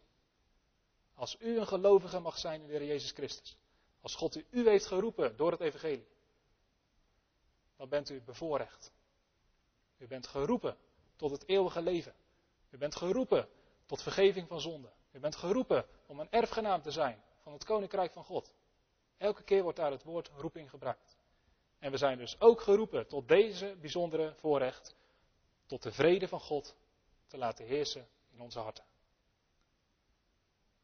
[1.14, 3.56] Als u een gelovige mag zijn in de Heer Jezus Christus.
[4.00, 6.06] Als God u, heeft geroepen door het Evangelie.
[7.76, 8.92] Dan bent u bevoorrecht.
[9.98, 10.76] U bent geroepen
[11.16, 12.14] tot het eeuwige leven.
[12.70, 13.48] U bent geroepen
[13.86, 14.92] tot vergeving van zonde.
[15.12, 18.54] U bent geroepen om een erfgenaam te zijn van het Koninkrijk van God.
[19.16, 21.11] Elke keer wordt daar het woord roeping gebruikt.
[21.82, 24.94] En we zijn dus ook geroepen tot deze bijzondere voorrecht,
[25.66, 26.76] tot de vrede van God
[27.26, 28.84] te laten heersen in onze harten.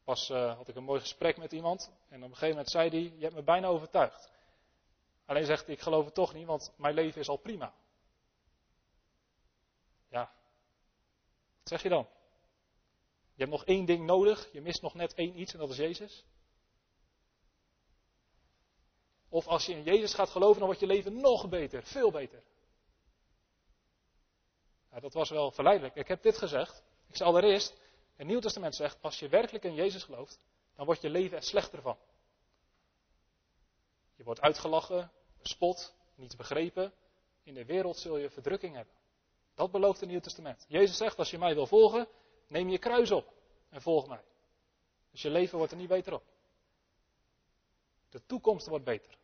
[0.03, 2.89] Pas uh, had ik een mooi gesprek met iemand en op een gegeven moment zei
[2.89, 4.31] hij, je hebt me bijna overtuigd.
[5.25, 7.73] Alleen zegt hij, ik geloof het toch niet, want mijn leven is al prima.
[10.07, 10.31] Ja,
[11.57, 12.07] wat zeg je dan?
[13.33, 15.77] Je hebt nog één ding nodig, je mist nog net één iets en dat is
[15.77, 16.25] Jezus.
[19.29, 22.43] Of als je in Jezus gaat geloven, dan wordt je leven nog beter, veel beter.
[24.91, 25.95] Ja, dat was wel verleidelijk.
[25.95, 26.83] Ik heb dit gezegd.
[27.07, 27.79] Ik zei allereerst,
[28.15, 31.43] het Nieuw Testament zegt, als je werkelijk in Jezus gelooft, dan wordt je leven er
[31.43, 31.97] slechter van.
[34.15, 36.93] Je wordt uitgelachen, bespot, niet begrepen.
[37.43, 38.93] In de wereld zul je verdrukking hebben.
[39.55, 40.65] Dat belooft het Nieuw Testament.
[40.67, 42.07] Jezus zegt, als je mij wil volgen,
[42.47, 43.33] neem je kruis op
[43.69, 44.23] en volg mij.
[45.11, 46.23] Dus je leven wordt er niet beter op.
[48.09, 49.17] De toekomst wordt beter.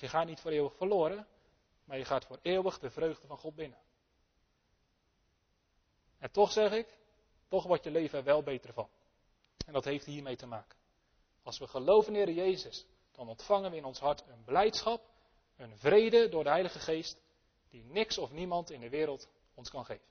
[0.00, 1.26] Je gaat niet voor eeuwig verloren,
[1.84, 3.78] maar je gaat voor eeuwig de vreugde van God binnen.
[6.18, 6.98] En toch zeg ik,
[7.48, 8.88] toch wordt je leven er wel beter van.
[9.66, 10.78] En dat heeft hiermee te maken.
[11.42, 15.10] Als we geloven in Heer Jezus, dan ontvangen we in ons hart een blijdschap,
[15.56, 17.20] een vrede door de Heilige Geest,
[17.68, 20.06] die niks of niemand in de wereld ons kan geven.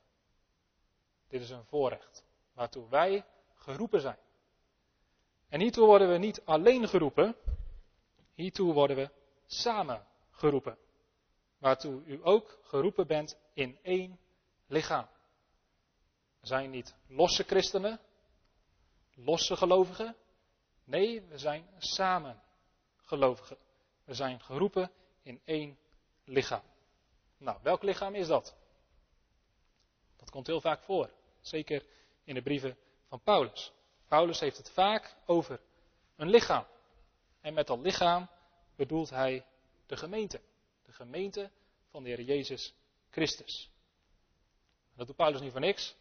[1.28, 4.18] Dit is een voorrecht, waartoe wij geroepen zijn.
[5.48, 7.36] En hiertoe worden we niet alleen geroepen,
[8.34, 9.10] hiertoe worden we
[9.46, 10.78] samen geroepen.
[11.58, 14.18] Waartoe u ook geroepen bent in één
[14.66, 15.08] lichaam.
[16.40, 18.00] We zijn niet losse christenen,
[19.14, 20.16] losse gelovigen.
[20.84, 22.42] Nee, we zijn samen
[22.96, 23.56] gelovigen.
[24.04, 24.90] We zijn geroepen
[25.22, 25.78] in één
[26.24, 26.62] lichaam.
[27.36, 28.56] Nou, welk lichaam is dat?
[30.16, 31.10] Dat komt heel vaak voor.
[31.40, 31.86] Zeker
[32.24, 32.76] in de brieven
[33.08, 33.72] van Paulus.
[34.08, 35.60] Paulus heeft het vaak over
[36.16, 36.66] een lichaam.
[37.40, 38.28] En met dat lichaam
[38.76, 39.46] bedoelt hij
[39.86, 40.40] de gemeente.
[40.82, 41.50] De gemeente
[41.90, 42.74] van de Heer Jezus
[43.10, 43.70] Christus.
[44.96, 45.96] Dat doet Paulus niet voor niks.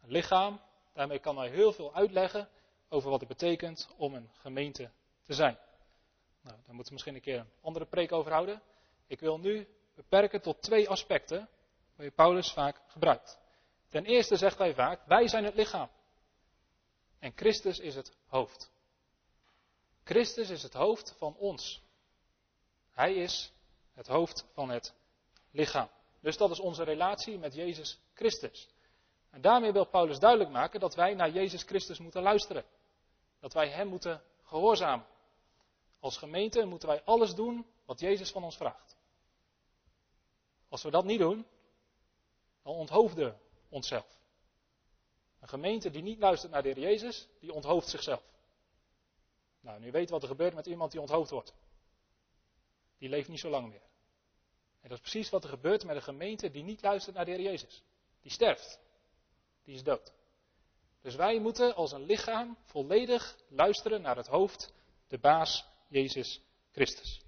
[0.00, 0.60] Een lichaam,
[0.92, 2.48] daarmee kan hij heel veel uitleggen
[2.88, 4.90] over wat het betekent om een gemeente
[5.22, 5.58] te zijn.
[6.40, 8.62] Nou, daar moeten we misschien een keer een andere preek over houden.
[9.06, 11.48] Ik wil nu beperken tot twee aspecten
[11.96, 13.38] waar Paulus vaak gebruikt.
[13.88, 15.90] Ten eerste zegt hij vaak, wij zijn het lichaam.
[17.18, 18.70] En Christus is het hoofd.
[20.04, 21.82] Christus is het hoofd van ons.
[22.94, 23.52] Hij is
[23.92, 24.94] het hoofd van het
[25.50, 25.88] lichaam.
[26.20, 28.68] Dus dat is onze relatie met Jezus Christus.
[29.30, 32.64] En daarmee wil Paulus duidelijk maken dat wij naar Jezus Christus moeten luisteren.
[33.40, 35.06] Dat wij Hem moeten gehoorzamen.
[36.00, 38.96] Als gemeente moeten wij alles doen wat Jezus van ons vraagt.
[40.68, 41.46] Als we dat niet doen,
[42.62, 43.34] dan onthoofden we
[43.68, 44.18] onszelf.
[45.40, 48.22] Een gemeente die niet luistert naar de Heer Jezus, die onthoofdt zichzelf.
[49.60, 51.54] Nou, nu weet wat er gebeurt met iemand die onthoofd wordt.
[52.98, 53.82] Die leeft niet zo lang meer.
[54.80, 57.30] En dat is precies wat er gebeurt met een gemeente die niet luistert naar de
[57.30, 57.82] Heer Jezus.
[58.20, 58.80] Die sterft.
[59.64, 60.12] Die is dood.
[61.02, 64.72] Dus wij moeten als een lichaam volledig luisteren naar het hoofd,
[65.08, 66.40] de baas, Jezus
[66.72, 67.22] Christus.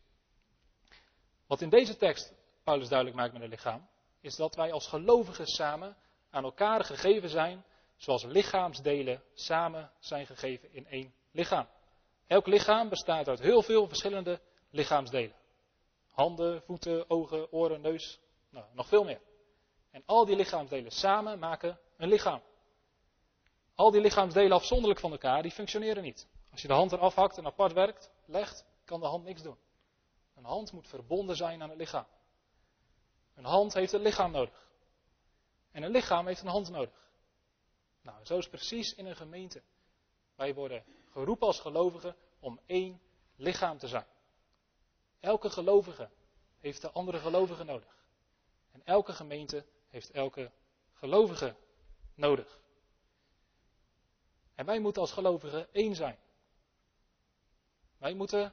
[1.46, 3.88] Wat in deze tekst Paulus duidelijk maakt met het lichaam,
[4.20, 5.96] is dat wij als gelovigen samen
[6.30, 7.64] aan elkaar gegeven zijn,
[7.96, 11.68] zoals lichaamsdelen samen zijn gegeven in één lichaam.
[12.26, 14.40] Elk lichaam bestaat uit heel veel verschillende
[14.70, 15.34] lichaamsdelen.
[16.16, 19.20] Handen, voeten, ogen, oren, neus, nou, nog veel meer.
[19.90, 22.42] En al die lichaamsdelen samen maken een lichaam.
[23.74, 26.28] Al die lichaamsdelen afzonderlijk van elkaar, die functioneren niet.
[26.50, 29.56] Als je de hand eraf hakt en apart werkt, legt, kan de hand niks doen.
[30.34, 32.06] Een hand moet verbonden zijn aan het lichaam.
[33.34, 34.70] Een hand heeft een lichaam nodig.
[35.70, 37.10] En een lichaam heeft een hand nodig.
[38.02, 39.62] Nou, zo is precies in een gemeente.
[40.34, 43.00] Wij worden geroepen als gelovigen om één
[43.36, 44.06] lichaam te zijn.
[45.26, 46.10] Elke gelovige
[46.60, 48.04] heeft de andere gelovige nodig.
[48.72, 50.52] En elke gemeente heeft elke
[50.92, 51.56] gelovige
[52.14, 52.60] nodig.
[54.54, 56.18] En wij moeten als gelovigen één zijn.
[57.98, 58.52] Wij moeten,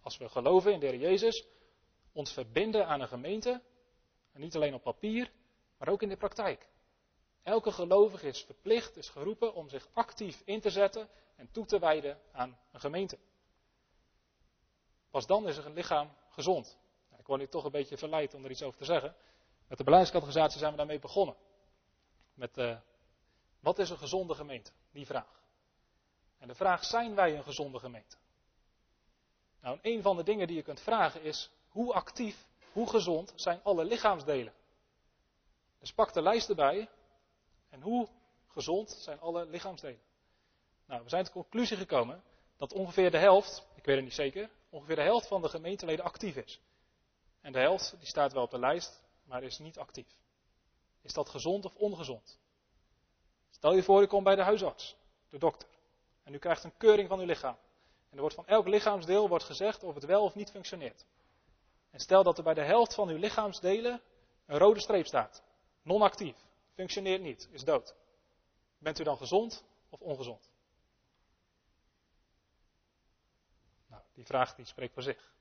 [0.00, 1.46] als we geloven in de Heer Jezus,
[2.12, 3.62] ons verbinden aan een gemeente.
[4.32, 5.32] En niet alleen op papier,
[5.78, 6.68] maar ook in de praktijk.
[7.42, 11.78] Elke gelovige is verplicht, is geroepen om zich actief in te zetten en toe te
[11.78, 13.18] wijden aan een gemeente.
[15.14, 16.78] Pas dan is een lichaam gezond.
[17.18, 19.14] Ik word nu toch een beetje verleid om er iets over te zeggen.
[19.68, 21.36] Met de beleidscategorisatie zijn we daarmee begonnen.
[22.34, 22.76] Met uh,
[23.60, 24.70] wat is een gezonde gemeente?
[24.92, 25.42] Die vraag.
[26.38, 28.16] En de vraag, zijn wij een gezonde gemeente?
[29.60, 33.60] Nou, een van de dingen die je kunt vragen is, hoe actief, hoe gezond zijn
[33.62, 34.52] alle lichaamsdelen?
[35.78, 36.88] Dus pak de lijst erbij.
[37.70, 38.08] En hoe
[38.46, 40.02] gezond zijn alle lichaamsdelen?
[40.86, 42.22] Nou, we zijn tot de conclusie gekomen
[42.56, 46.04] dat ongeveer de helft, ik weet het niet zeker, ongeveer de helft van de gemeenteleden
[46.04, 46.60] actief is.
[47.40, 50.06] En de helft, die staat wel op de lijst, maar is niet actief.
[51.02, 52.38] Is dat gezond of ongezond?
[53.50, 54.96] Stel je voor, je komt bij de huisarts,
[55.28, 55.68] de dokter.
[56.22, 57.56] En u krijgt een keuring van uw lichaam.
[58.10, 61.06] En er wordt van elk lichaamsdeel wordt gezegd of het wel of niet functioneert.
[61.90, 64.02] En stel dat er bij de helft van uw lichaamsdelen
[64.46, 65.42] een rode streep staat.
[65.82, 66.36] Non-actief.
[66.74, 67.48] Functioneert niet.
[67.50, 67.94] Is dood.
[68.78, 70.50] Bent u dan gezond of ongezond?
[73.86, 75.32] Nou, die vraag die spreekt voor zich.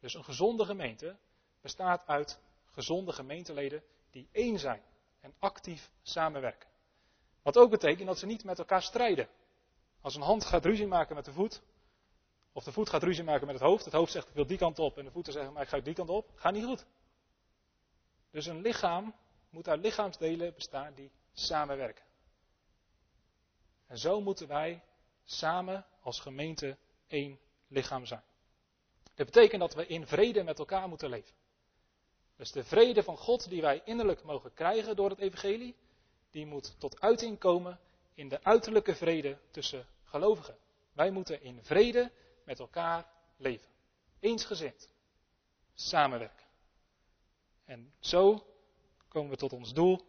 [0.00, 1.16] Dus een gezonde gemeente
[1.60, 4.82] bestaat uit gezonde gemeenteleden die één zijn
[5.20, 6.68] en actief samenwerken.
[7.42, 9.28] Wat ook betekent dat ze niet met elkaar strijden.
[10.00, 11.62] Als een hand gaat ruzie maken met de voet,
[12.52, 14.58] of de voet gaat ruzie maken met het hoofd, het hoofd zegt ik wil die
[14.58, 16.86] kant op en de voeten zeggen maar ik ga die kant op, gaat niet goed.
[18.30, 19.14] Dus een lichaam
[19.50, 22.04] moet uit lichaamsdelen bestaan die samenwerken.
[23.86, 24.82] En zo moeten wij
[25.24, 27.38] samen als gemeente één
[27.68, 28.22] lichaam zijn.
[29.14, 31.34] Dat betekent dat we in vrede met elkaar moeten leven.
[32.36, 35.76] Dus de vrede van God die wij innerlijk mogen krijgen door het evangelie,
[36.30, 37.80] die moet tot uiting komen
[38.14, 40.56] in de uiterlijke vrede tussen gelovigen.
[40.92, 42.10] Wij moeten in vrede
[42.44, 43.68] met elkaar leven.
[44.20, 44.88] Eensgezind.
[45.74, 46.46] Samenwerken.
[47.64, 48.46] En zo
[49.08, 50.06] komen we tot ons doel,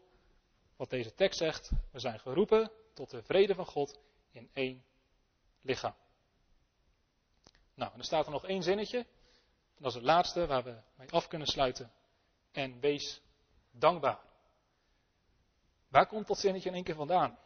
[0.75, 1.71] wat deze tekst zegt.
[1.91, 3.99] We zijn geroepen tot de vrede van God
[4.31, 4.83] in één
[5.61, 5.95] lichaam.
[7.79, 9.05] Nou, en er staat er nog één zinnetje.
[9.77, 11.91] Dat is het laatste waar we mee af kunnen sluiten.
[12.51, 13.21] En wees
[13.71, 14.19] dankbaar.
[15.87, 17.37] Waar komt dat zinnetje in één keer vandaan?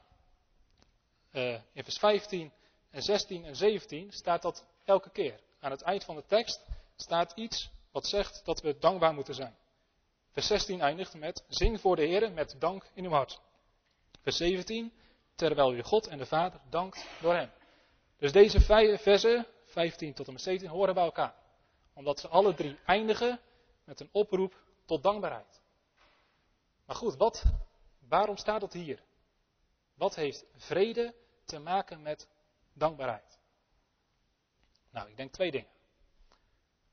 [1.31, 2.51] Uh, in vers 15
[2.89, 5.39] en 16 en 17 staat dat elke keer.
[5.59, 6.65] Aan het eind van de tekst
[6.95, 9.55] staat iets wat zegt dat we dankbaar moeten zijn.
[10.31, 13.39] Vers 16 eindigt met zing voor de Heer met dank in uw hart.
[14.21, 14.93] Vers 17,
[15.35, 17.51] terwijl u God en de Vader dankt door hem.
[18.17, 21.35] Dus deze vijf versen, 15 tot en met 17, horen bij elkaar.
[21.93, 23.39] Omdat ze alle drie eindigen
[23.83, 25.61] met een oproep tot dankbaarheid.
[26.85, 27.43] Maar goed, wat,
[28.07, 29.03] waarom staat dat hier?
[29.93, 31.15] Wat heeft vrede
[31.45, 32.27] te maken met
[32.73, 33.39] dankbaarheid?
[34.91, 35.69] Nou, ik denk twee dingen.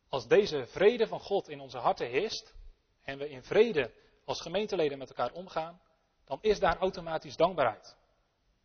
[0.08, 2.54] Als deze vrede van God in onze harten heerst
[3.02, 3.92] en we in vrede
[4.24, 5.80] als gemeenteleden met elkaar omgaan,
[6.24, 7.96] dan is daar automatisch dankbaarheid.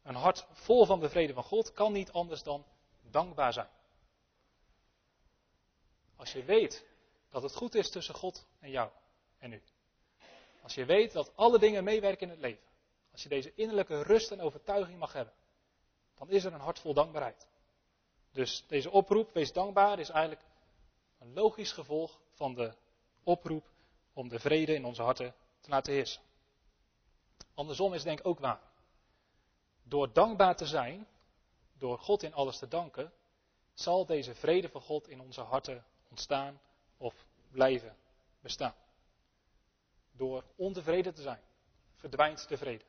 [0.03, 2.65] Een hart vol van de vrede van God kan niet anders dan
[3.01, 3.69] dankbaar zijn.
[6.15, 6.85] Als je weet
[7.29, 8.89] dat het goed is tussen God en jou
[9.37, 9.61] en u.
[10.61, 12.63] Als je weet dat alle dingen meewerken in het leven.
[13.11, 15.33] Als je deze innerlijke rust en overtuiging mag hebben.
[16.15, 17.47] Dan is er een hart vol dankbaarheid.
[18.31, 20.45] Dus deze oproep, wees dankbaar, is eigenlijk
[21.19, 22.73] een logisch gevolg van de
[23.23, 23.65] oproep
[24.13, 26.21] om de vrede in onze harten te laten heersen.
[27.53, 28.61] Andersom is denk ik ook waar.
[29.83, 31.07] Door dankbaar te zijn,
[31.77, 33.13] door God in alles te danken,
[33.73, 35.85] zal deze vrede van God in onze harten
[36.15, 36.61] ontstaan,
[36.97, 37.97] of blijven
[38.41, 38.75] bestaan.
[40.11, 41.41] Door ontevreden te zijn,
[41.95, 42.83] verdwijnt de vrede.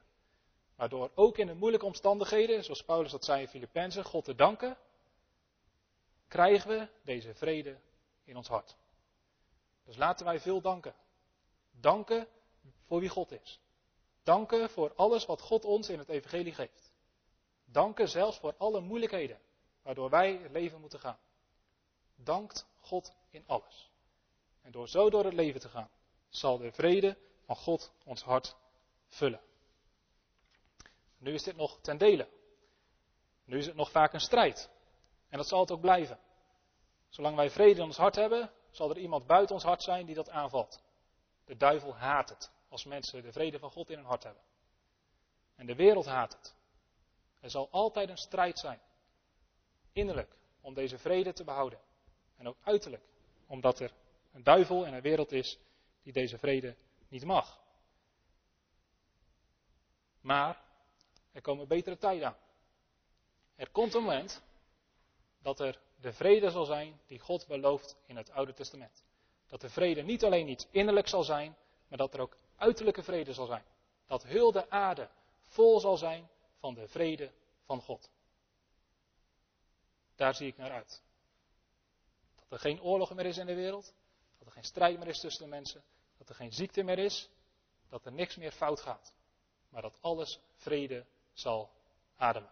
[0.76, 4.34] Maar door ook in de moeilijke omstandigheden, zoals Paulus dat zei in Filippenzen, God te
[4.34, 4.76] danken,
[6.28, 7.80] krijgen we deze vrede
[8.24, 8.76] in ons hart.
[9.84, 10.94] Dus laten wij veel danken.
[11.70, 12.28] Danken
[12.86, 13.60] voor wie God is.
[14.22, 16.92] Danken voor alles wat God ons in het Evangelie geeft.
[17.64, 19.40] Danken zelfs voor alle moeilijkheden
[19.82, 21.18] waardoor wij het leven moeten gaan.
[22.16, 23.90] Dankt God in alles.
[24.62, 25.90] En door zo door het leven te gaan,
[26.28, 28.56] zal de vrede van God ons hart
[29.06, 29.40] vullen.
[31.18, 32.28] Nu is dit nog ten dele.
[33.44, 34.70] Nu is het nog vaak een strijd.
[35.28, 36.18] En dat zal het ook blijven.
[37.08, 40.14] Zolang wij vrede in ons hart hebben, zal er iemand buiten ons hart zijn die
[40.14, 40.82] dat aanvalt.
[41.44, 44.42] De duivel haat het als mensen de vrede van God in hun hart hebben.
[45.54, 46.54] En de wereld haat het.
[47.40, 48.80] Er zal altijd een strijd zijn.
[49.92, 51.80] Innerlijk om deze vrede te behouden.
[52.36, 53.02] En ook uiterlijk
[53.46, 53.92] omdat er
[54.32, 55.58] een duivel en een wereld is
[56.02, 56.76] die deze vrede
[57.08, 57.60] niet mag.
[60.20, 60.62] Maar
[61.32, 62.36] er komen betere tijden aan.
[63.54, 64.42] Er komt een moment
[65.38, 69.04] dat er de vrede zal zijn die God belooft in het Oude Testament.
[69.46, 71.56] Dat de vrede niet alleen iets innerlijk zal zijn,
[71.88, 73.64] maar dat er ook uiterlijke vrede zal zijn.
[74.06, 75.08] Dat heel de aarde
[75.40, 76.28] vol zal zijn
[76.58, 77.32] van de vrede
[77.64, 78.10] van God.
[80.14, 81.02] Daar zie ik naar uit.
[82.48, 83.94] Dat er geen oorlog meer is in de wereld,
[84.38, 85.84] dat er geen strijd meer is tussen de mensen,
[86.16, 87.30] dat er geen ziekte meer is,
[87.88, 89.14] dat er niks meer fout gaat,
[89.68, 91.70] maar dat alles vrede zal
[92.16, 92.50] ademen.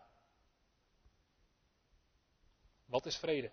[2.85, 3.53] Wat is vrede?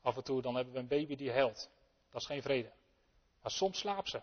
[0.00, 1.70] Af en toe dan hebben we een baby die huilt.
[2.10, 2.72] Dat is geen vrede.
[3.42, 4.22] Maar soms slaapt ze.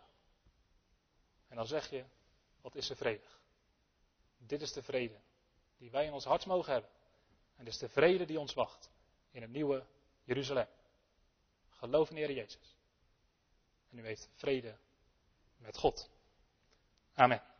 [1.47, 2.05] En dan zeg je,
[2.61, 3.39] wat is ze vredig?
[4.37, 5.19] Dit is de vrede
[5.77, 6.91] die wij in ons hart mogen hebben.
[7.55, 8.89] En dit is de vrede die ons wacht
[9.31, 9.85] in het nieuwe
[10.25, 10.67] Jeruzalem.
[11.69, 12.77] Geloof in de Heer Jezus.
[13.91, 14.77] En u heeft vrede
[15.57, 16.09] met God.
[17.13, 17.54] Amen.